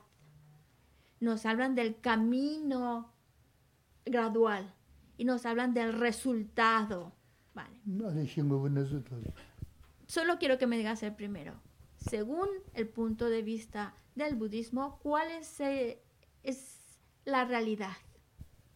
[1.18, 3.12] Nos hablan del camino
[4.06, 4.72] gradual
[5.16, 7.12] y nos hablan del resultado.
[7.52, 7.80] Vale.
[10.06, 11.60] Solo quiero que me digas el primero.
[11.96, 16.00] Según el punto de vista del budismo, ¿cuál es, eh,
[16.44, 16.77] es
[17.28, 17.90] la realidad?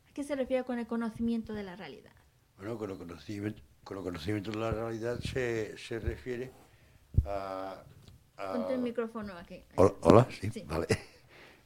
[0.09, 2.13] ¿A qué se refiere con el conocimiento de la realidad?
[2.59, 6.53] Bueno, con el conocimiento, con el conocimiento de la realidad se, se refiere
[7.25, 7.83] a...
[8.37, 9.63] a- Ponte el micrófono aquí.
[9.77, 10.63] Hola, hola, sí, Sí.
[10.67, 10.87] vale.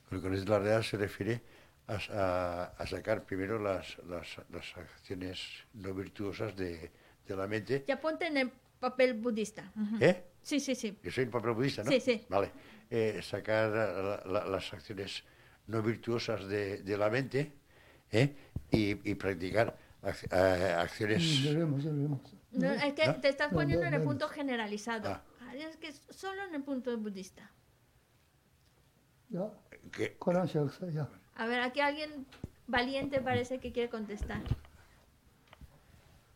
[0.08, 1.42] Con el conocimiento de la realidad se refiere
[1.88, 5.40] a, a- a sacar primero las, las, las acciones
[5.74, 6.90] no virtuosas de,
[7.26, 7.84] de la mente.
[7.88, 9.72] Ya ponte en el papel budista.
[9.76, 9.96] Ujú.
[10.04, 10.22] ¿Eh?
[10.40, 10.96] Sí, sí, sí.
[11.02, 11.90] Yo soy el papel budista, ¿no?
[11.90, 12.24] Sí, sí.
[12.28, 12.52] Vale.
[12.88, 15.24] Eh, sacar la- la- las acciones
[15.66, 17.52] no virtuosas de, de la mente
[18.12, 18.34] ¿eh?
[18.70, 21.42] y, y practicar ac- eh, acciones.
[21.44, 22.20] veremos, veremos.
[22.52, 23.20] No, es que ¿No?
[23.20, 25.10] te estás poniendo no, en el punto generalizado.
[25.10, 25.22] Ah.
[25.54, 27.50] Es que solo en el punto budista.
[29.28, 29.50] Ya,
[30.46, 31.08] Shaksa, ya.
[31.34, 32.26] A ver, aquí alguien
[32.66, 34.42] valiente parece que quiere contestar.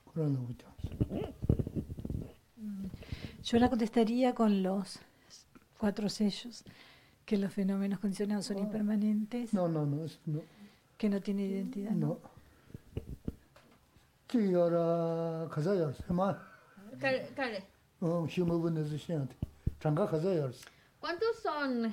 [0.06, 0.40] Escuchamos.
[3.44, 4.98] Yo la contestaría con los
[5.78, 6.64] cuatro sellos,
[7.30, 10.42] que los fenómenos condicionados son impermanentes, No, no, no, es- no.
[10.98, 11.92] que no tienen identidad.
[11.92, 12.18] ¿no?
[12.18, 12.20] no.
[18.96, 19.36] Shiyante.
[19.78, 20.52] Changa kaza yora.
[20.98, 21.84] ¿cuántos son?
[21.86, 21.92] Eh,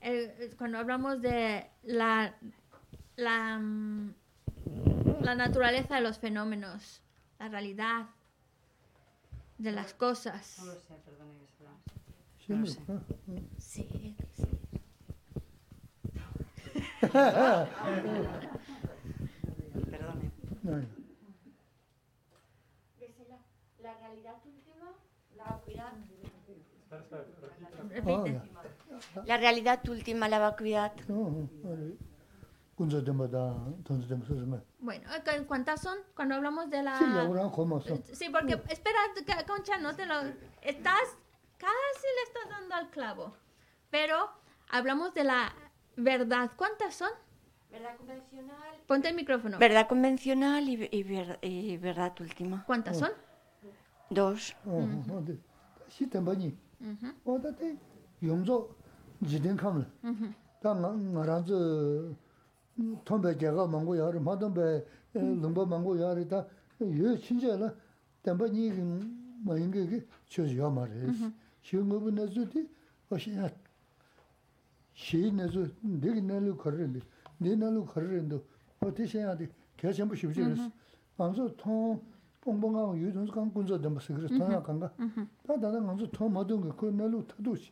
[0.00, 2.34] eh, cuando hablamos de la,
[3.16, 4.14] la, mm,
[5.20, 7.02] la naturaleza de los fenómenos,
[7.38, 8.06] la realidad
[9.58, 10.56] de las cosas.
[10.60, 11.41] No lo sé, perdone
[12.48, 12.80] lo- Shimu, sé.
[12.88, 13.00] ah,
[13.58, 14.42] Sí, sí.
[19.90, 20.32] Perdone.
[23.82, 24.86] La realidad última,
[25.36, 25.92] la vacuidad.
[27.90, 28.40] Repite.
[29.26, 30.92] La realidad última, la vacuidad.
[34.78, 35.98] Bueno, ¿cu- ¿cuántas son?
[36.14, 36.96] Cuando hablamos de la...
[38.02, 38.14] Sí.
[38.14, 38.98] Sí, porque, espera,
[39.46, 40.14] Concha, no te lo...
[40.62, 41.02] Estás,
[41.64, 43.24] casi le estás dando al clavo.
[43.90, 44.16] Pero
[44.70, 45.52] hablamos de la
[45.96, 46.50] verdad.
[46.56, 47.10] ¿Cuántas son?
[47.70, 48.74] Verdad convencional.
[48.86, 49.58] Ponte el micrófono.
[49.58, 52.64] Verdad convencional y, y ver- y verdad última.
[52.66, 53.10] ¿Cuántas son?
[54.10, 54.54] Dos.
[54.66, 54.80] Oh,
[60.02, 60.26] ujú.
[60.62, 61.54] Da nga nga ranzi
[63.04, 64.84] tombe jaga mangu yari, ma tombe
[65.14, 65.96] lungpa mangu
[71.66, 72.64] shīngubu nāzu tī
[73.10, 73.50] oshī yā
[74.94, 77.02] shī nāzu dīg nālu kharrīli,
[77.42, 78.40] dī nālu kharrīndu
[78.82, 79.48] o tī shī yā tī
[79.78, 80.64] kia chenpo shibchī rīs
[81.22, 82.00] āmsu tōng
[82.42, 84.90] pōngbō ngā yu tōnsu kāng kunzo dāmba sī kharīs tōng yā kāng kā
[85.46, 87.70] tā tā tā ngāmsu tōng mā tōng kā kō nālu tādū shī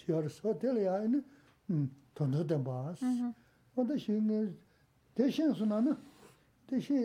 [0.00, 1.22] shī yā rīs o tēla yā yā
[2.16, 3.04] tōng tō dāmba ās
[3.76, 4.40] o tā shī ngā
[5.16, 5.96] tē shēn su nā na
[6.70, 7.02] tē shī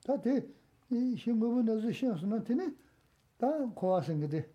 [0.05, 0.45] 다대
[0.91, 2.73] 이 신부분에서 신스나 되네
[3.37, 4.47] 다 고아 생기대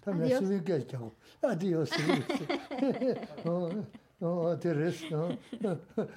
[0.00, 0.40] 다 Adiós.
[0.42, 1.12] 메시지 깨자고
[1.42, 1.94] 아디오스
[3.46, 3.70] 어,
[4.20, 5.36] 어, 테레스, 어,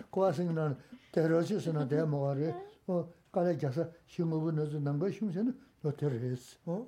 [0.10, 0.78] 고아생난
[1.12, 2.54] 테레스나 대모아래,
[2.88, 6.88] 어, 까레자서 신부분에서 난거 심세는 요 테레스, 어,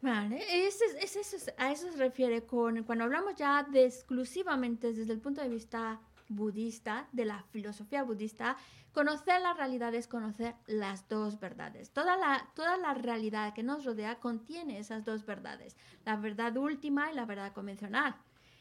[0.00, 4.92] Vale, ese, es- ese es- a eso se refiere con, cuando hablamos ya de exclusivamente
[4.92, 5.98] desde el punto de vista
[6.35, 8.57] budista, de la filosofía budista,
[8.91, 11.91] conocer la realidad es conocer las dos verdades.
[11.91, 17.11] Toda la, toda la realidad que nos rodea contiene esas dos verdades, la verdad última
[17.11, 18.15] y la verdad convencional.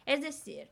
[0.07, 0.71] Es decir,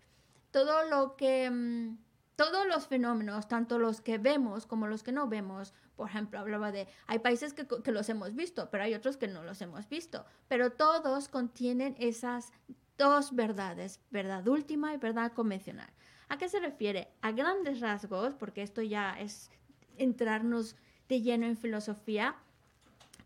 [0.51, 1.51] todo lo que...
[1.51, 1.99] mm,
[2.37, 6.73] todos los fenómenos, tanto los que vemos como los que no vemos, por ejemplo, hablaba
[6.73, 9.87] de, hay países que, que los hemos visto, pero hay otros que no los hemos
[9.91, 12.55] visto, pero todos contienen esas
[12.97, 15.91] dos verdades, verdad última y verdad convencional.
[16.31, 17.09] ¿A qué se refiere?
[17.21, 19.51] A grandes rasgos, porque esto ya es
[19.99, 20.77] entrarnos
[21.11, 22.37] de lleno en filosofía,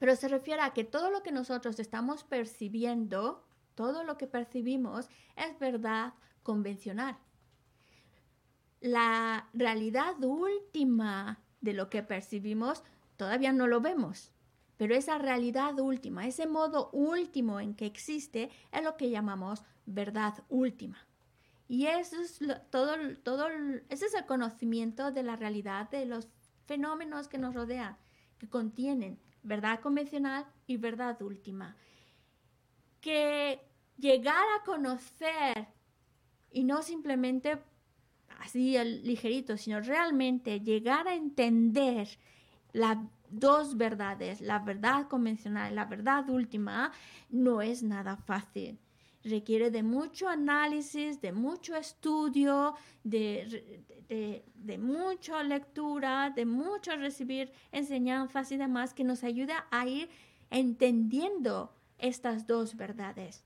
[0.00, 3.44] pero se refiere a que todo lo que nosotros estamos percibiendo,
[3.76, 7.16] todo lo que percibimos es verdad convencional
[8.84, 12.84] la realidad última de lo que percibimos
[13.16, 14.30] todavía no lo vemos.
[14.76, 20.34] Pero esa realidad última, ese modo último en que existe, es lo que llamamos verdad
[20.50, 20.98] última.
[21.68, 23.48] Y eso es lo- todo, todo,
[23.88, 26.28] ese es el conocimiento de la realidad de los
[26.66, 27.96] fenómenos que nos rodean,
[28.38, 31.76] que contienen verdad convencional y verdad última.
[33.00, 33.60] Que
[33.98, 35.68] llegar a conocer
[36.50, 37.58] y no simplemente
[38.40, 42.08] así al ligerito, sino realmente llegar a entender
[42.72, 42.98] las
[43.30, 46.92] dos verdades, la verdad convencional y la verdad última,
[47.30, 48.78] no es nada fácil.
[49.24, 57.50] Requiere de mucho análisis, de mucho estudio, de, de, de mucha lectura, de mucho recibir
[57.72, 60.10] enseñanzas y demás que nos ayuda a ir
[60.50, 63.44] entendiendo estas dos verdades.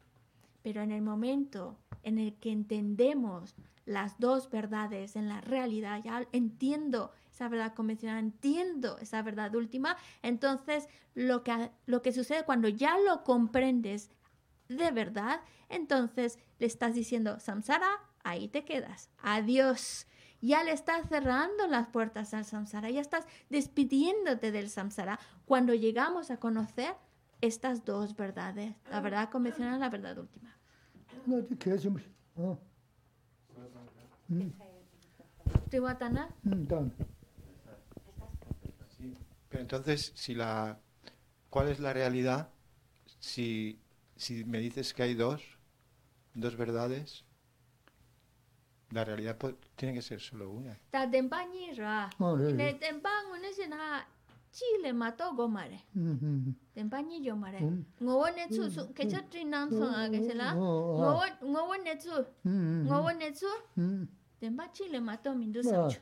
[0.62, 3.54] Pero en el momento en el que entendemos
[3.86, 9.96] las dos verdades en la realidad, ya entiendo esa verdad convencional, entiendo esa verdad última,
[10.22, 14.10] entonces lo que, lo que sucede cuando ya lo comprendes
[14.68, 17.88] de verdad, entonces le estás diciendo, samsara,
[18.22, 20.06] ahí te quedas, adiós.
[20.40, 25.18] Ya le estás cerrando las puertas al samsara, ya estás despidiéndote del samsara.
[25.46, 26.94] Cuando llegamos a conocer
[27.40, 30.56] estas dos verdades, la verdad convencional y la verdad última.
[39.48, 40.14] Pero entonces,
[41.50, 42.50] ¿cuál es la realidad
[44.18, 45.42] si me dices que hay dos,
[46.34, 47.24] dos verdades,
[48.90, 50.78] la realidad pues, tiene que ser solo una.
[52.18, 52.36] Oh,
[54.50, 56.54] chile mato gomare mm-hmm.
[56.74, 57.84] tempa ni yo mare mm.
[58.02, 58.94] ngowo ne chu su mm.
[58.94, 59.94] ke cha tri nan so mm.
[59.94, 62.86] a ke oh, la oh, ngowo ngowo ne chu mm-hmm.
[62.86, 63.50] ngowo ne chu
[64.40, 66.00] tempa chile mato min du sa ah, chu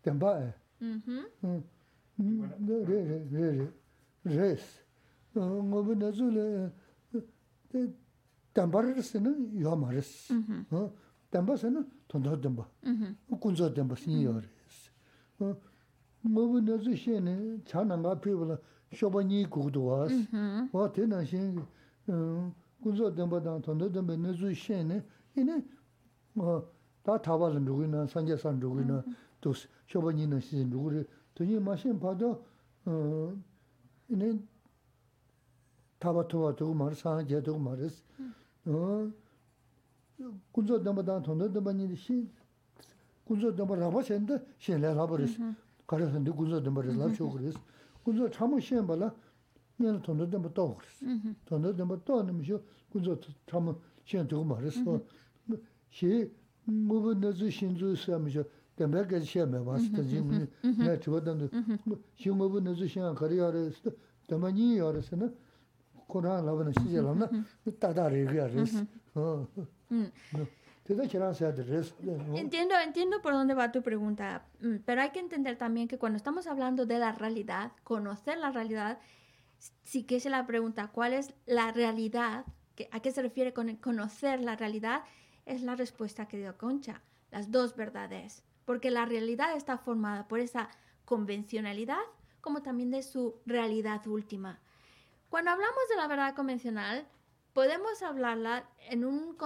[0.00, 0.52] tempa eh.
[0.80, 1.26] Mhm
[2.18, 3.72] re re re
[4.24, 4.82] res.
[5.36, 6.72] Ngowo ne chu le
[7.73, 7.93] 어, 뭐 나줄에
[8.53, 10.33] 덴바르스는 요 말스.
[10.33, 10.65] Mhm.
[10.71, 10.93] 어,
[11.31, 12.69] 덴바스는 돈도 덴바.
[12.83, 13.15] Mhm.
[13.39, 14.91] 군저 덴바 신이어레스.
[15.39, 15.55] 어,
[16.21, 18.57] 뭐 나주 시에는 자나가 피불라
[18.93, 20.13] 쇼바니 구도 와스.
[20.13, 20.69] Mhm.
[20.71, 21.59] 와 대나신
[22.07, 25.03] 어 군저 덴바당 돈도 덴바 나주 시에는
[25.35, 25.65] 이네
[26.33, 29.03] 뭐다 타바는 누구나 산제산 누구나
[29.41, 29.51] 또
[29.89, 32.45] 쇼바니는 시 누구를 돈이 마신 봐도
[32.85, 33.33] 어
[34.09, 34.39] 이네
[35.99, 38.03] 타바토가 두고 말 산제 두고 말스.
[38.65, 39.11] 어
[40.51, 42.27] 군저 덴바당 돈도 덴바니 시
[43.25, 45.39] 군저 덴바 라바센데 시에 라바르스.
[45.87, 47.59] 가려서 네 군저 덴바를 라쇼 그랬어.
[48.03, 49.13] 군저 참을 시에 발라
[49.81, 51.05] 얘는 돈도 덴바 또 그랬어.
[51.05, 51.35] Mhm.
[51.45, 52.59] 돈도 덴바 또 하면서
[52.91, 53.75] 군저 참을
[54.05, 54.99] 시에 두고 말했어.
[55.89, 56.31] 시
[56.65, 58.43] 뭐는 내주 신주 쓰면서
[58.75, 60.47] 덴바가 시에 매봤을 때 지금
[60.79, 61.49] 내가 저거던데
[62.15, 63.91] 시 뭐는 내주 시에 가리아래서
[64.27, 65.29] 덴바니 알았으나
[66.07, 67.29] 코로나 라바는 시절하나
[67.79, 68.85] 따다리가 그랬어.
[69.15, 69.47] 어.
[69.91, 70.11] Mm.
[70.83, 71.95] 대다 지나서야 됐어.
[72.35, 76.17] Entiendo, entiendo por dónde va tu pregunta, mm, pero hay que entender también que cuando
[76.17, 78.99] estamos hablando de la realidad, conocer la realidad,
[79.83, 82.45] sí que es la pregunta, ¿cuál es la realidad?
[82.75, 85.03] ¿Qué- ¿A qué se refiere con el conocer la realidad?
[85.45, 87.01] Es la respuesta que dio Concha,
[87.31, 90.69] las dos verdades, porque la realidad está formada por esa
[91.05, 92.01] convencionalidad
[92.41, 94.59] como también de su realidad última.
[95.28, 97.06] cuando hablamos de la verdad convencional,
[97.52, 99.36] podemos hablarla en un,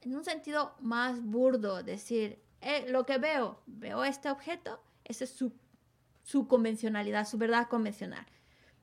[0.00, 5.30] en un sentido más burdo, decir, eh, lo que veo, veo este objeto, esa es
[5.30, 5.52] su,
[6.22, 8.26] su convencionalidad, su verdad convencional.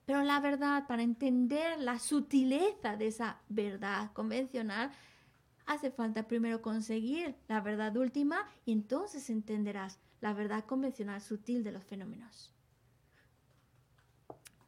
[0.04, 4.90] Pero la verdad, para entender la sutileza de esa verdad convencional,
[5.66, 11.72] hace falta primero conseguir la verdad última y entonces entenderás la verdad convencional sutil de
[11.72, 12.54] los fenómenos.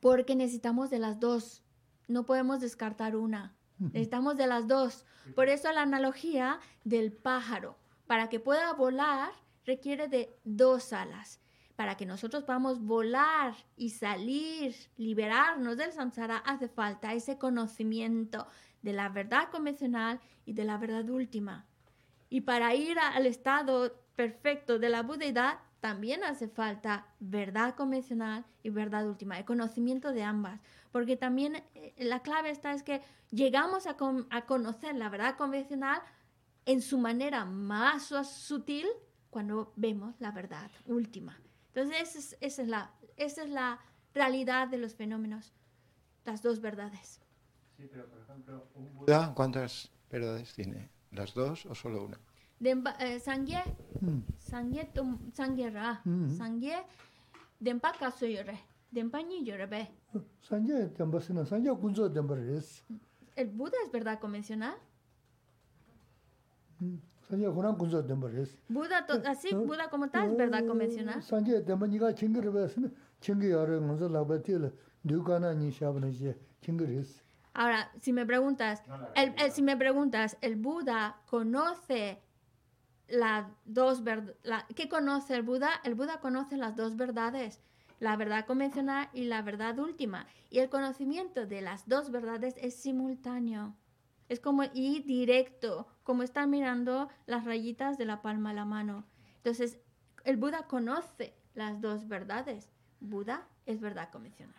[0.01, 1.65] Porque necesitamos de las dos.
[2.11, 3.55] No podemos descartar una.
[3.78, 5.07] Necesitamos de las dos.
[5.37, 7.78] Por eso la analogía del pájaro.
[8.09, 9.31] Para que pueda volar
[9.65, 11.41] requiere de dos alas.
[11.77, 18.49] Para que nosotros podamos volar y salir, liberarnos del samsara, hace falta ese conocimiento
[18.82, 21.65] de la verdad convencional y de la verdad última.
[22.28, 28.70] Y para ir al estado perfecto de la budeidad, también hace falta verdad convencional y
[28.70, 30.61] verdad última, el conocimiento de ambas.
[30.93, 33.01] Porque también eh, la clave está es que
[33.31, 36.01] llegamos a, con- a conocer la verdad convencional
[36.66, 38.86] en su manera más su- sutil
[39.31, 41.40] cuando vemos la verdad última.
[41.74, 43.78] Entonces, esa es, esa es la, esa es la
[44.12, 45.52] realidad de los fenómenos,
[46.24, 47.20] las dos verdades.
[48.94, 50.90] Buda, ¿Cuántas verdades tiene?
[51.12, 52.19] ¿Las dos o solo una?
[52.61, 53.62] denpa eh, sangye
[54.01, 54.23] mm.
[54.39, 56.28] sangye tum sangye ra mm.
[56.28, 56.77] sangye
[57.61, 58.59] denpa kaso yore
[58.93, 59.89] denpa ni yore be.
[60.41, 62.85] Sangye denpa sina sangye kunzo denpa res
[63.37, 64.74] el Buda es verdad convencional.
[66.78, 66.99] Hmm.
[67.28, 70.66] Sangye kunan kunzo denpa res Buda to, eh, así uh, Buda como tal es verdad
[70.66, 71.23] convencional.
[71.23, 74.70] Sangye denpa niga chingi rebe sina chingi yore ngonzo laba tila
[75.05, 77.23] dukana ni shabna je chingi res
[77.53, 78.81] Ahora, si me preguntas,
[79.16, 82.23] el, el, eh, si me preguntas, ¿el Buda conoce
[83.11, 84.03] la dos
[84.43, 85.70] la, ¿Qué conoce el Buda?
[85.85, 87.61] El Buda conoce las dos verdades,
[87.99, 90.27] la verdad convencional y la verdad última.
[90.49, 93.77] Y el conocimiento de las dos verdades es simultáneo.
[94.28, 99.05] Es como y directo, como están mirando las rayitas de la palma de la mano.
[99.37, 99.78] Entonces,
[100.24, 102.70] el Buda conoce las dos verdades.
[103.01, 104.55] Buda es verdad convencional.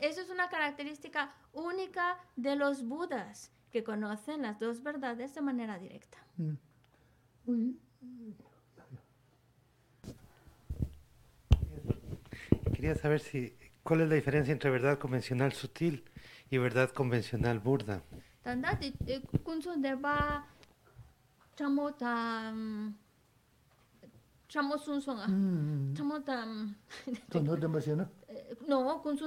[0.00, 5.78] Eso es una característica única de los Budas que conocen las dos verdades de manera
[5.78, 6.16] directa.
[6.38, 7.72] Mm.
[12.72, 16.04] Quería saber si cuál es la diferencia entre verdad convencional sutil
[16.48, 18.02] y verdad convencional burda.
[18.42, 18.80] Tanda
[19.42, 20.46] kunso deba
[21.54, 22.94] chamo ta mm,
[24.48, 24.84] chamo mm.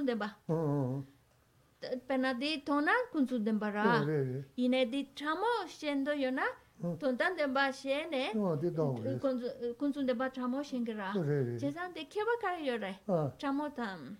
[0.05, 0.39] deba.
[2.07, 4.05] pena di tona kunsu denpa ra
[4.57, 6.43] ine di chamo shendo yo na
[6.99, 8.31] tontan denpa she ne
[9.77, 11.13] kunsu denpa chamo shengi ra
[11.59, 12.99] chesan di keba kari yo re
[13.37, 14.17] chamo tam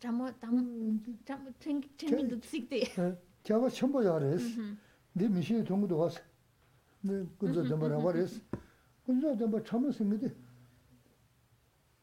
[0.00, 2.80] chamo tam chengi du tsik di
[3.44, 4.76] keba chenpo ya res mm-hmm.
[5.14, 6.20] di mishi tongu do wasa
[7.38, 8.60] kunsu denpa mm-hmm, ra wa res mm-hmm.
[9.06, 10.30] kunsu denpa chamo singi di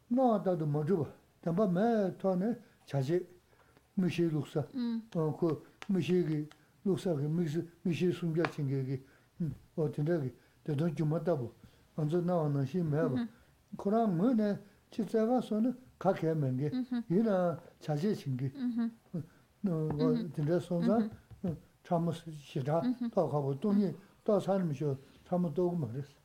[0.09, 1.07] naa dadu ma zhuba
[1.41, 2.55] denpa me to ne
[2.85, 3.25] chaji
[3.96, 4.66] 미시 룩사.
[4.74, 5.02] 음.
[5.14, 6.48] 어, 그 미시기
[6.84, 9.02] 룩사기 미시 미시 숨겨 챙기기.
[9.40, 10.32] 음, 어, 된다기.
[10.64, 11.54] 대도 좀 맞다고.
[11.94, 13.26] 먼저 나와는 심해 봐.
[13.76, 14.58] 그럼 뭐네
[14.90, 16.70] 집사가서는 가게 하면 게
[17.08, 18.50] 이나 자지 챙기.
[19.62, 19.88] 너
[20.34, 21.10] 진짜 손자
[21.82, 22.82] 참을 시다
[23.12, 23.94] 더 가고 돈이
[24.24, 26.22] 더 사는 거 참을 또 말했어.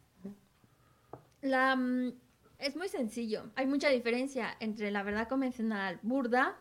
[1.43, 2.13] La, mm,
[2.57, 3.43] es muy sencillo.
[3.55, 6.57] Hay mucha diferencia entre la verdad convencional burda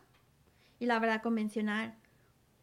[0.81, 1.95] y la verdad convencional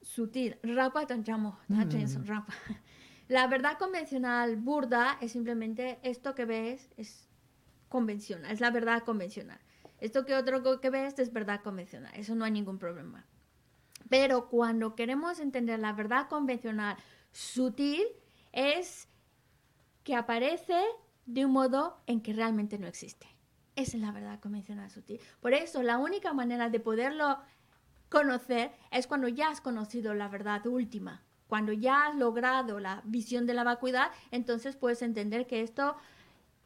[0.03, 0.59] sutil.
[0.65, 2.53] Rapa tachenso, rapa.
[3.29, 7.29] La verdad convencional burda es simplemente esto que ves es
[7.89, 9.61] convencional, es la verdad convencional.
[10.01, 13.27] Esto que otro que ves es verdad convencional, eso no hay ningún problema.
[14.09, 16.97] Pero cuando queremos entender la verdad convencional
[17.31, 18.05] sutil
[18.53, 19.09] es
[20.03, 20.83] que aparece
[21.27, 23.29] de un modo en que realmente no existe.
[23.77, 25.21] Esa es la verdad convencional sutil.
[25.41, 27.39] Por eso, la única manera de poderlo
[28.09, 31.23] conocer es cuando ya has conocido la verdad última.
[31.47, 35.97] Cuando ya has logrado la visión de la vacuidad, entonces puedes entender que esto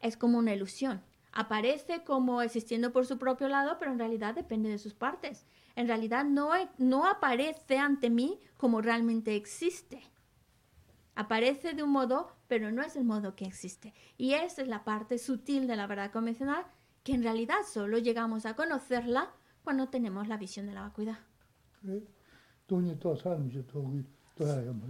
[0.01, 1.01] es como una ilusión.
[1.31, 5.45] Aparece como existiendo por su propio lado, pero en realidad depende de sus partes.
[5.75, 10.03] En realidad no, e- no aparece ante mí como realmente existe.
[11.15, 13.93] Aparece de un modo, pero no es el modo que existe.
[14.17, 16.65] Y esa es la parte sutil de la verdad convencional,
[17.03, 19.31] que en realidad solo llegamos a conocerla
[19.63, 21.19] cuando tenemos la visión de la vacuidad.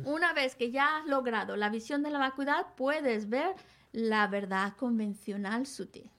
[0.06, 3.56] Una vez que ya has logrado la visión de la vacuidad, puedes ver
[3.92, 6.10] la verdad convencional sutil.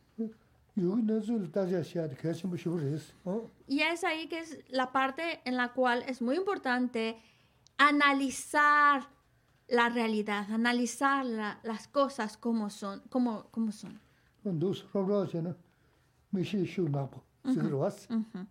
[3.68, 7.16] Y es ahí que es la parte en la cual es muy importante
[7.78, 9.08] analizar
[9.68, 13.00] la realidad, analizar la, las cosas como son.
[13.08, 14.00] Como, como son.
[17.44, 17.54] Uh -huh,
[18.10, 18.46] uh -huh.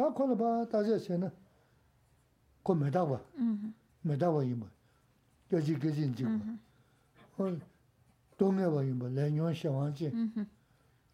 [0.00, 0.66] 다 코는 봐.
[0.72, 1.30] 다시 했잖아
[2.62, 3.20] 코 메다와
[4.00, 4.66] 메다와 이모.
[5.52, 6.58] 여기 계신 지금
[7.36, 7.54] 어
[8.38, 9.10] 동네 봐 이모.
[9.10, 10.10] 내년 시원하지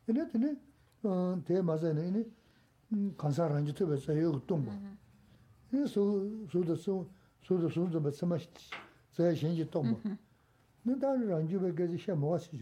[0.07, 0.55] 근데 근데
[1.03, 4.71] 어 대마자네 이니 간사란지 투베서 여기 동고
[5.69, 7.11] 그래서 소도 소
[7.43, 8.39] 소도 소도 맞sama
[9.11, 9.99] 제 신지 동고
[10.85, 12.57] 근데 란주베 계시 샤 먹었지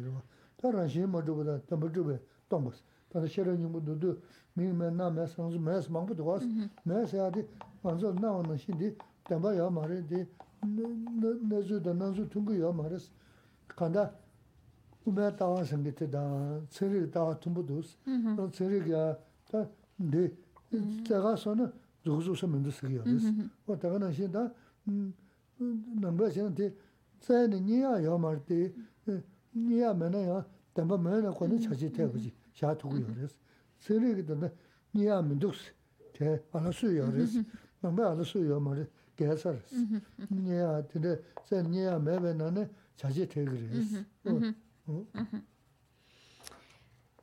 [0.56, 2.18] 다 란시 뭐 저보다 더 뭐도
[2.48, 2.72] 동고
[3.12, 4.16] 다시 싫은 뭐 너도
[4.56, 6.68] mi me na me sang zu me mang bu duas mm-hmm.
[6.84, 7.44] me se adi
[7.82, 8.94] wan zo na wan shi di
[9.28, 10.26] da ba ya ma re di
[10.62, 12.98] ne zu da na zu tung ya ma re
[13.66, 14.10] kan da
[15.04, 16.22] u me ta wan sang te da
[16.70, 17.00] se mm-hmm.
[17.02, 19.18] ri da tung bu dus no se ri ga
[19.50, 20.30] ta de
[20.70, 21.04] mm-hmm.
[21.04, 21.72] ta ga so na
[22.04, 23.24] zu zu se men du se ya des
[23.66, 24.52] wa ta ga na shi da
[24.86, 26.76] nang ba shi de
[27.18, 28.72] sa ni ni ya ya ma re di
[29.52, 32.18] ni ya me na ya da ba me na ko ne cha ji te bu
[32.18, 33.34] ji sha tu gu ya des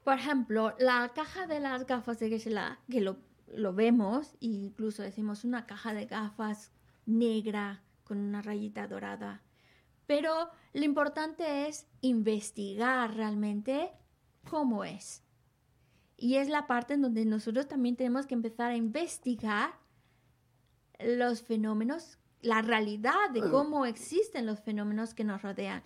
[0.04, 3.18] Por ejemplo, la caja de las gafas de Geshe-la, que lo,
[3.56, 6.72] lo vemos, incluso decimos una caja de gafas
[7.06, 9.42] negra con una rayita dorada.
[10.08, 13.92] Pero lo importante es investigar realmente
[14.50, 15.24] cómo es.
[16.22, 19.74] Y es la parte en donde nosotros también tenemos que empezar a investigar
[21.00, 25.82] los fenómenos, la realidad de cómo existen los fenómenos que nos rodean.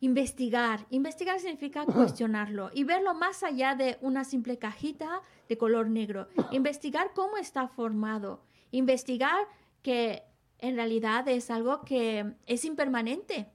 [0.00, 0.84] Investigar.
[0.90, 6.28] Investigar significa cuestionarlo y verlo más allá de una simple cajita de color negro.
[6.50, 8.42] Investigar cómo está formado.
[8.70, 9.48] Investigar
[9.80, 10.24] que
[10.58, 13.50] en realidad es algo que es impermanente.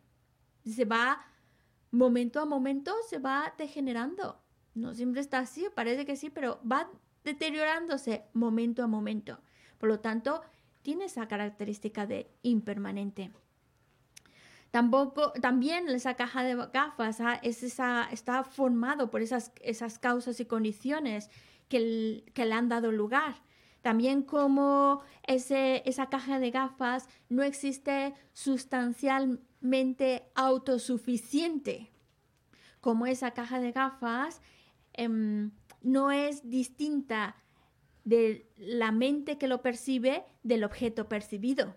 [0.65, 1.23] Se va,
[1.91, 4.41] momento a momento, se va degenerando.
[4.79, 6.89] No siempre está así, parece que sí, pero va
[7.25, 9.39] deteriorándose momento a momento.
[9.77, 10.41] Por lo tanto,
[10.81, 13.31] tiene esa característica de impermanente.
[14.71, 20.39] Tampoco, también esa caja de gafas ah, es esa, está formado por esas, esas causas
[20.39, 21.29] y condiciones
[21.67, 23.35] que, el- que le han dado lugar.
[23.81, 31.89] También como ese, esa caja de gafas no existe sustancialmente autosuficiente.
[32.79, 34.41] Como esa caja de gafas
[35.03, 35.51] em,
[35.81, 37.35] no es distinta
[38.03, 41.75] de la mente que lo percibe del objeto percibido.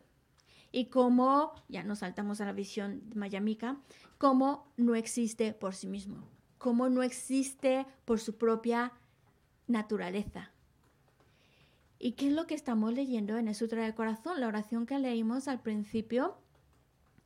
[0.70, 3.80] Y como, ya nos saltamos a la visión mayamica,
[4.18, 6.26] como no existe por sí mismo,
[6.56, 8.92] como no existe por su propia
[9.66, 10.50] naturaleza.
[11.98, 14.40] ¿Y qué es lo que estamos leyendo en el Sutra del Corazón?
[14.40, 16.38] La oración que leímos al principio,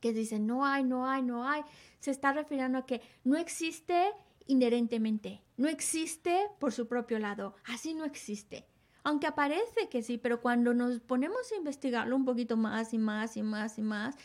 [0.01, 1.63] que dice no hay, no hay, no hay,
[1.99, 4.11] se está refiriendo a que no existe
[4.45, 8.65] inherentemente, no existe por su propio lado, así no existe.
[9.03, 13.37] Aunque aparece que sí, pero cuando nos ponemos a investigarlo un poquito más y más
[13.37, 14.15] y más y más,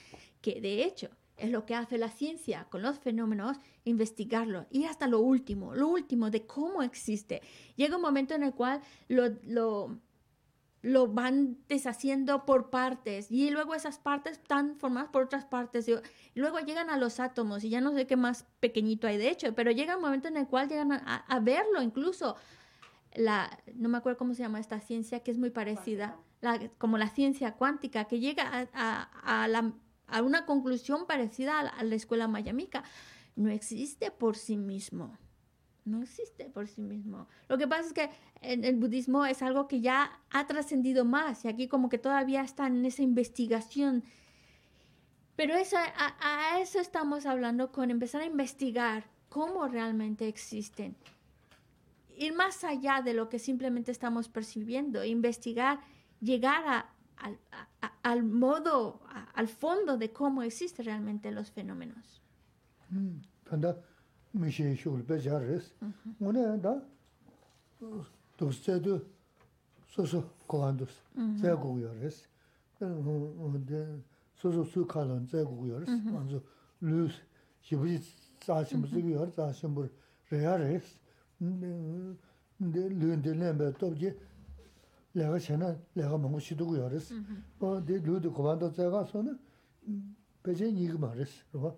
[0.41, 5.07] que de hecho es lo que hace la ciencia con los fenómenos, investigarlo, y hasta
[5.07, 7.43] lo último, lo último de cómo existe.
[7.77, 9.99] Llega un momento en el cual lo, lo
[10.83, 15.95] lo van deshaciendo por partes y luego esas partes están formadas por otras partes y
[16.35, 19.55] luego llegan a los átomos y ya no sé qué más pequeñito hay de hecho,
[19.55, 22.37] pero llega un momento en el cual llegan a, verlo incluso.
[23.15, 26.99] La no me acuerdo cómo se llama esta ciencia que es muy parecida la, como
[26.99, 29.73] la ciencia cuántica que llega a, la,
[30.09, 32.83] a una conclusión parecida a la, escuela mayamica.
[33.37, 35.17] No existe por sí mismo
[35.85, 37.27] no existe por sí mismo.
[37.49, 38.11] Lo que pasa es que
[38.41, 42.43] en el budismo es algo que ya ha trascendido más y aquí como que todavía
[42.43, 44.05] está en esa investigación.
[45.37, 50.95] Pero eso, a, eso estamos hablando con empezar a investigar cómo realmente existen.
[52.17, 55.81] Ir más allá de lo que simplemente estamos percibiendo, investigar,
[56.21, 56.87] llegar
[58.03, 59.01] al modo,
[59.35, 62.23] al fondo de cómo existen realmente los fenómenos.
[62.91, 63.21] Mm,
[64.35, 65.73] mishe shulbe jarres.
[65.81, 65.93] Mhm.
[66.21, 66.83] Ngone da
[68.39, 68.81] dosce mhm.
[68.81, 68.85] mhm.
[68.85, 69.05] du
[69.89, 71.03] soso kolandus,
[71.41, 72.27] zay guguyores.
[74.35, 75.89] Soso su kalan zay guguyores.
[75.89, 76.43] Anzu
[76.83, 77.13] lüz
[77.63, 78.01] shibuji
[78.47, 79.89] zashimur ziguyor, zashimur
[80.31, 80.85] reyares.
[82.61, 84.15] Lündü lembe topji
[85.17, 87.11] lega shena lega mungu shiduguyores.
[87.61, 89.39] Di lüdü kolanda zayga sonu
[90.43, 91.31] peche nigmares.
[91.55, 91.75] Rwa.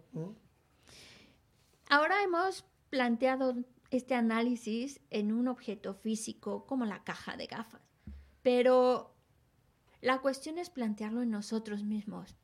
[1.95, 3.55] Ahora hemos planteado
[3.93, 7.83] este análisis en un objeto físico como la caja de gafas,
[8.43, 9.15] pero
[10.01, 12.35] la cuestión es plantearlo en nosotros mismos,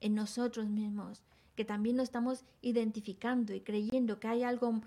[0.00, 1.24] en nosotros mismos,
[1.56, 4.80] que también nos estamos identificando y creyendo que hay algo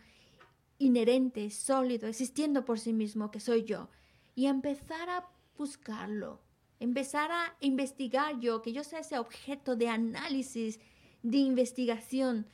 [0.77, 3.89] inherente, sólido, existiendo por sí mismo, que soy yo,
[4.35, 5.27] y empezar a
[5.57, 6.39] buscarlo,
[6.79, 10.79] empezar a investigar yo, que yo sea ese objeto de análisis,
[11.23, 12.47] de investigación,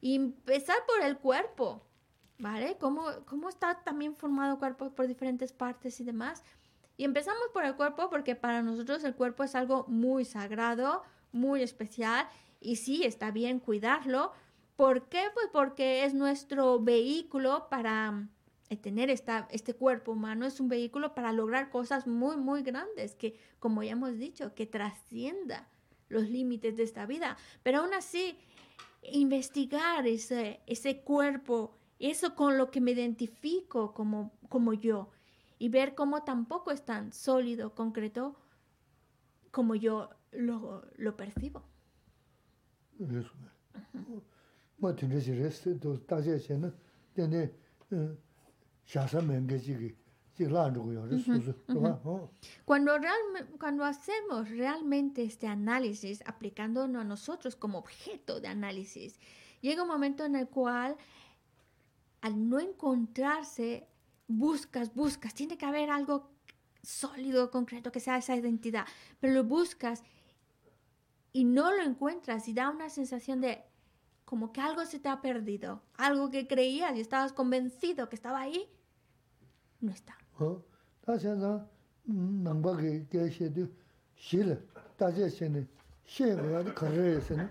[0.00, 1.82] y empezar por el cuerpo,
[2.38, 2.76] ¿vale?
[2.78, 6.44] ¿Cómo, ¿Cómo está también formado el cuerpo por diferentes partes y demás?
[6.96, 11.02] Y empezamos por el cuerpo porque para nosotros el cuerpo es algo muy sagrado,
[11.32, 12.28] muy especial
[12.60, 14.32] y sí, está bien cuidarlo.
[14.76, 15.22] ¿Por qué?
[15.34, 18.28] Pues porque es nuestro vehículo para
[18.70, 23.14] eh, tener esta, este cuerpo humano, es un vehículo para lograr cosas muy, muy grandes,
[23.14, 25.68] que como ya hemos dicho, que trascienda
[26.08, 27.36] los límites de esta vida.
[27.62, 28.38] Pero aún así,
[29.02, 35.10] investigar ese, ese cuerpo, eso con lo que me identifico como, como yo,
[35.58, 38.36] y ver cómo tampoco es tan sólido, concreto,
[39.50, 41.64] como yo lo, lo percibo.
[52.64, 52.92] Cuando,
[53.58, 59.18] cuando hacemos realmente este análisis, aplicándonos a nosotros como objeto de análisis,
[59.60, 60.96] llega un momento en el cual,
[62.20, 63.88] al no encontrarse,
[64.28, 66.30] buscas, buscas, tiene que haber algo
[66.82, 68.86] sólido, concreto, que sea esa identidad,
[69.20, 70.02] pero lo buscas
[71.32, 73.62] y no lo encuentras y da una sensación de
[74.24, 78.40] como que algo se te ha perdido, algo que creías y estabas convencido que estaba
[78.40, 78.70] ahí,
[79.80, 80.18] no está.
[80.38, 81.60] tā shēnzāng
[82.08, 83.66] nāngbā kī kē shē tū
[84.16, 84.56] shī lā,
[84.98, 85.64] tā shē shē nē,
[86.08, 87.46] shē kō yā tū kā rē shē nē,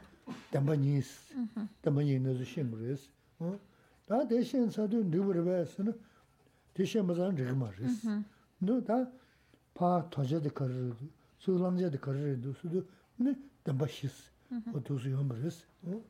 [0.53, 1.45] dāmbā nī sī,
[1.83, 3.09] dāmbā nī nā tū shē ngū rē sī.
[4.07, 5.93] Tā tē shēn sā tū rī rī bā sī nā,
[6.73, 8.17] tē shē mā rī mā rē sī.
[8.65, 8.97] Nō tā
[9.77, 11.11] pā tō shē tī kā rē tū,
[11.43, 12.85] sū lāng shē tī kā rē tū, sū tū
[13.21, 13.35] nē
[13.67, 14.31] dāmbā shī sī,
[14.73, 16.01] tū sū yō mā rē sī.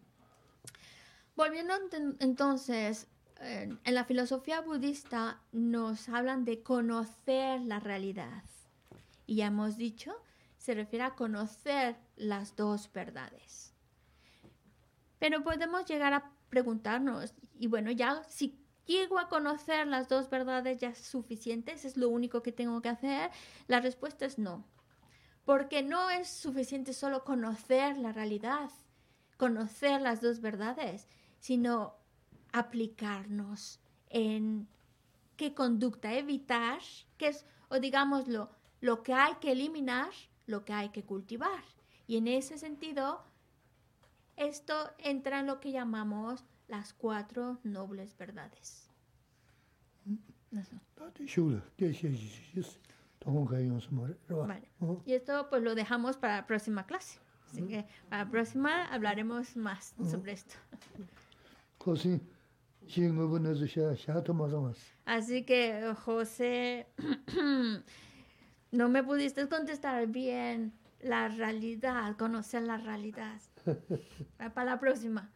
[1.37, 1.75] Volviendo
[2.19, 3.05] entonces
[3.41, 8.43] en la filosofía budista nos hablan de conocer la realidad.
[9.25, 10.15] Y ya hemos dicho,
[10.57, 13.73] se refiere a conocer las dos verdades.
[15.19, 20.79] Pero podemos llegar a preguntarnos, y bueno, ya si llego a conocer las dos verdades
[20.79, 23.31] ya es suficiente, es lo único que tengo que hacer,
[23.67, 24.65] la respuesta es no.
[25.45, 28.69] Porque no es suficiente solo conocer la realidad,
[29.37, 31.07] conocer las dos verdades,
[31.39, 31.96] sino
[32.59, 33.79] aplicarnos
[34.09, 34.67] en
[35.35, 36.79] qué conducta evitar,
[37.17, 38.49] qué es, o digámoslo,
[38.81, 40.11] lo que hay que eliminar,
[40.45, 41.63] lo que hay que cultivar.
[42.07, 43.23] Y en ese sentido,
[44.35, 48.89] esto entra en lo que llamamos las cuatro nobles verdades.
[55.05, 57.19] Y esto pues lo dejamos para la próxima clase.
[57.49, 60.55] Así que para la próxima hablaremos más sobre esto.
[65.05, 66.87] Así que, José,
[68.71, 73.39] no me pudiste contestar bien la realidad, conocer la realidad.
[74.39, 75.31] Ah, para la próxima.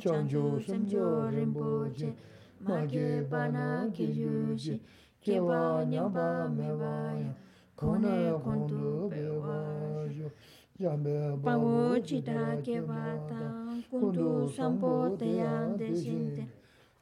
[0.00, 2.12] chanchu samcho rinpoche,
[2.60, 4.80] mage pana kiyushi,
[5.20, 7.34] kewa nyamba mewaya,
[7.76, 10.30] kone kondu bewasho.
[10.78, 16.44] Yambe pangu chita kewa tang, kundu sampo teyang deshinte,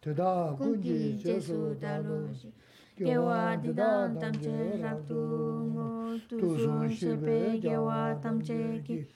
[0.03, 2.53] teda kunji jesu dalushi,
[2.99, 5.17] kewa didan tamche raktu
[5.73, 9.07] ngo, tusun shepe kewa tamche ki,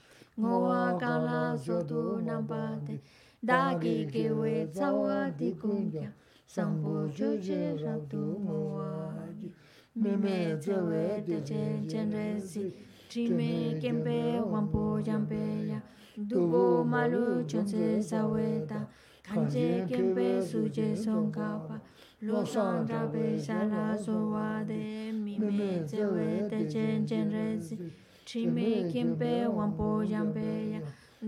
[0.40, 2.98] ngowa kala sotu nambate,
[3.42, 6.12] dagi gewe tsawa di kunkya
[6.46, 9.52] sambo joje raktu ngowa ji
[9.94, 12.72] mime zewe de chen chen resi
[13.08, 15.80] trime kempe wampo jampe ya
[16.16, 18.86] dubo malu chonse saweta
[19.22, 21.80] kanje kempe suje songkapa
[22.22, 25.12] lo san rabe shala sowa de.
[25.12, 27.76] mi me zewe te chen chen resi
[28.24, 30.80] trime kempe wampo jampe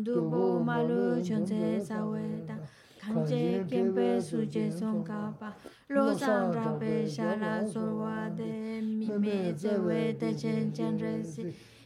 [0.05, 2.57] dubu malu chonse sawe da
[3.01, 5.53] kanje kempe suje songa pa
[5.89, 11.23] lo sang ra pe sha la sorwa de mi me zewe de chen chen re
[11.23, 11.43] si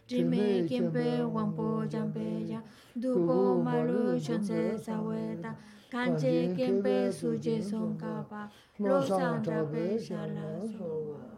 [0.09, 2.61] jime kempe wampo jampe ya
[2.95, 5.55] dubu malu chonse sawe da
[5.91, 8.49] kanje kempe suje songa pa
[8.79, 11.32] lo sang ra pe sha la sorwa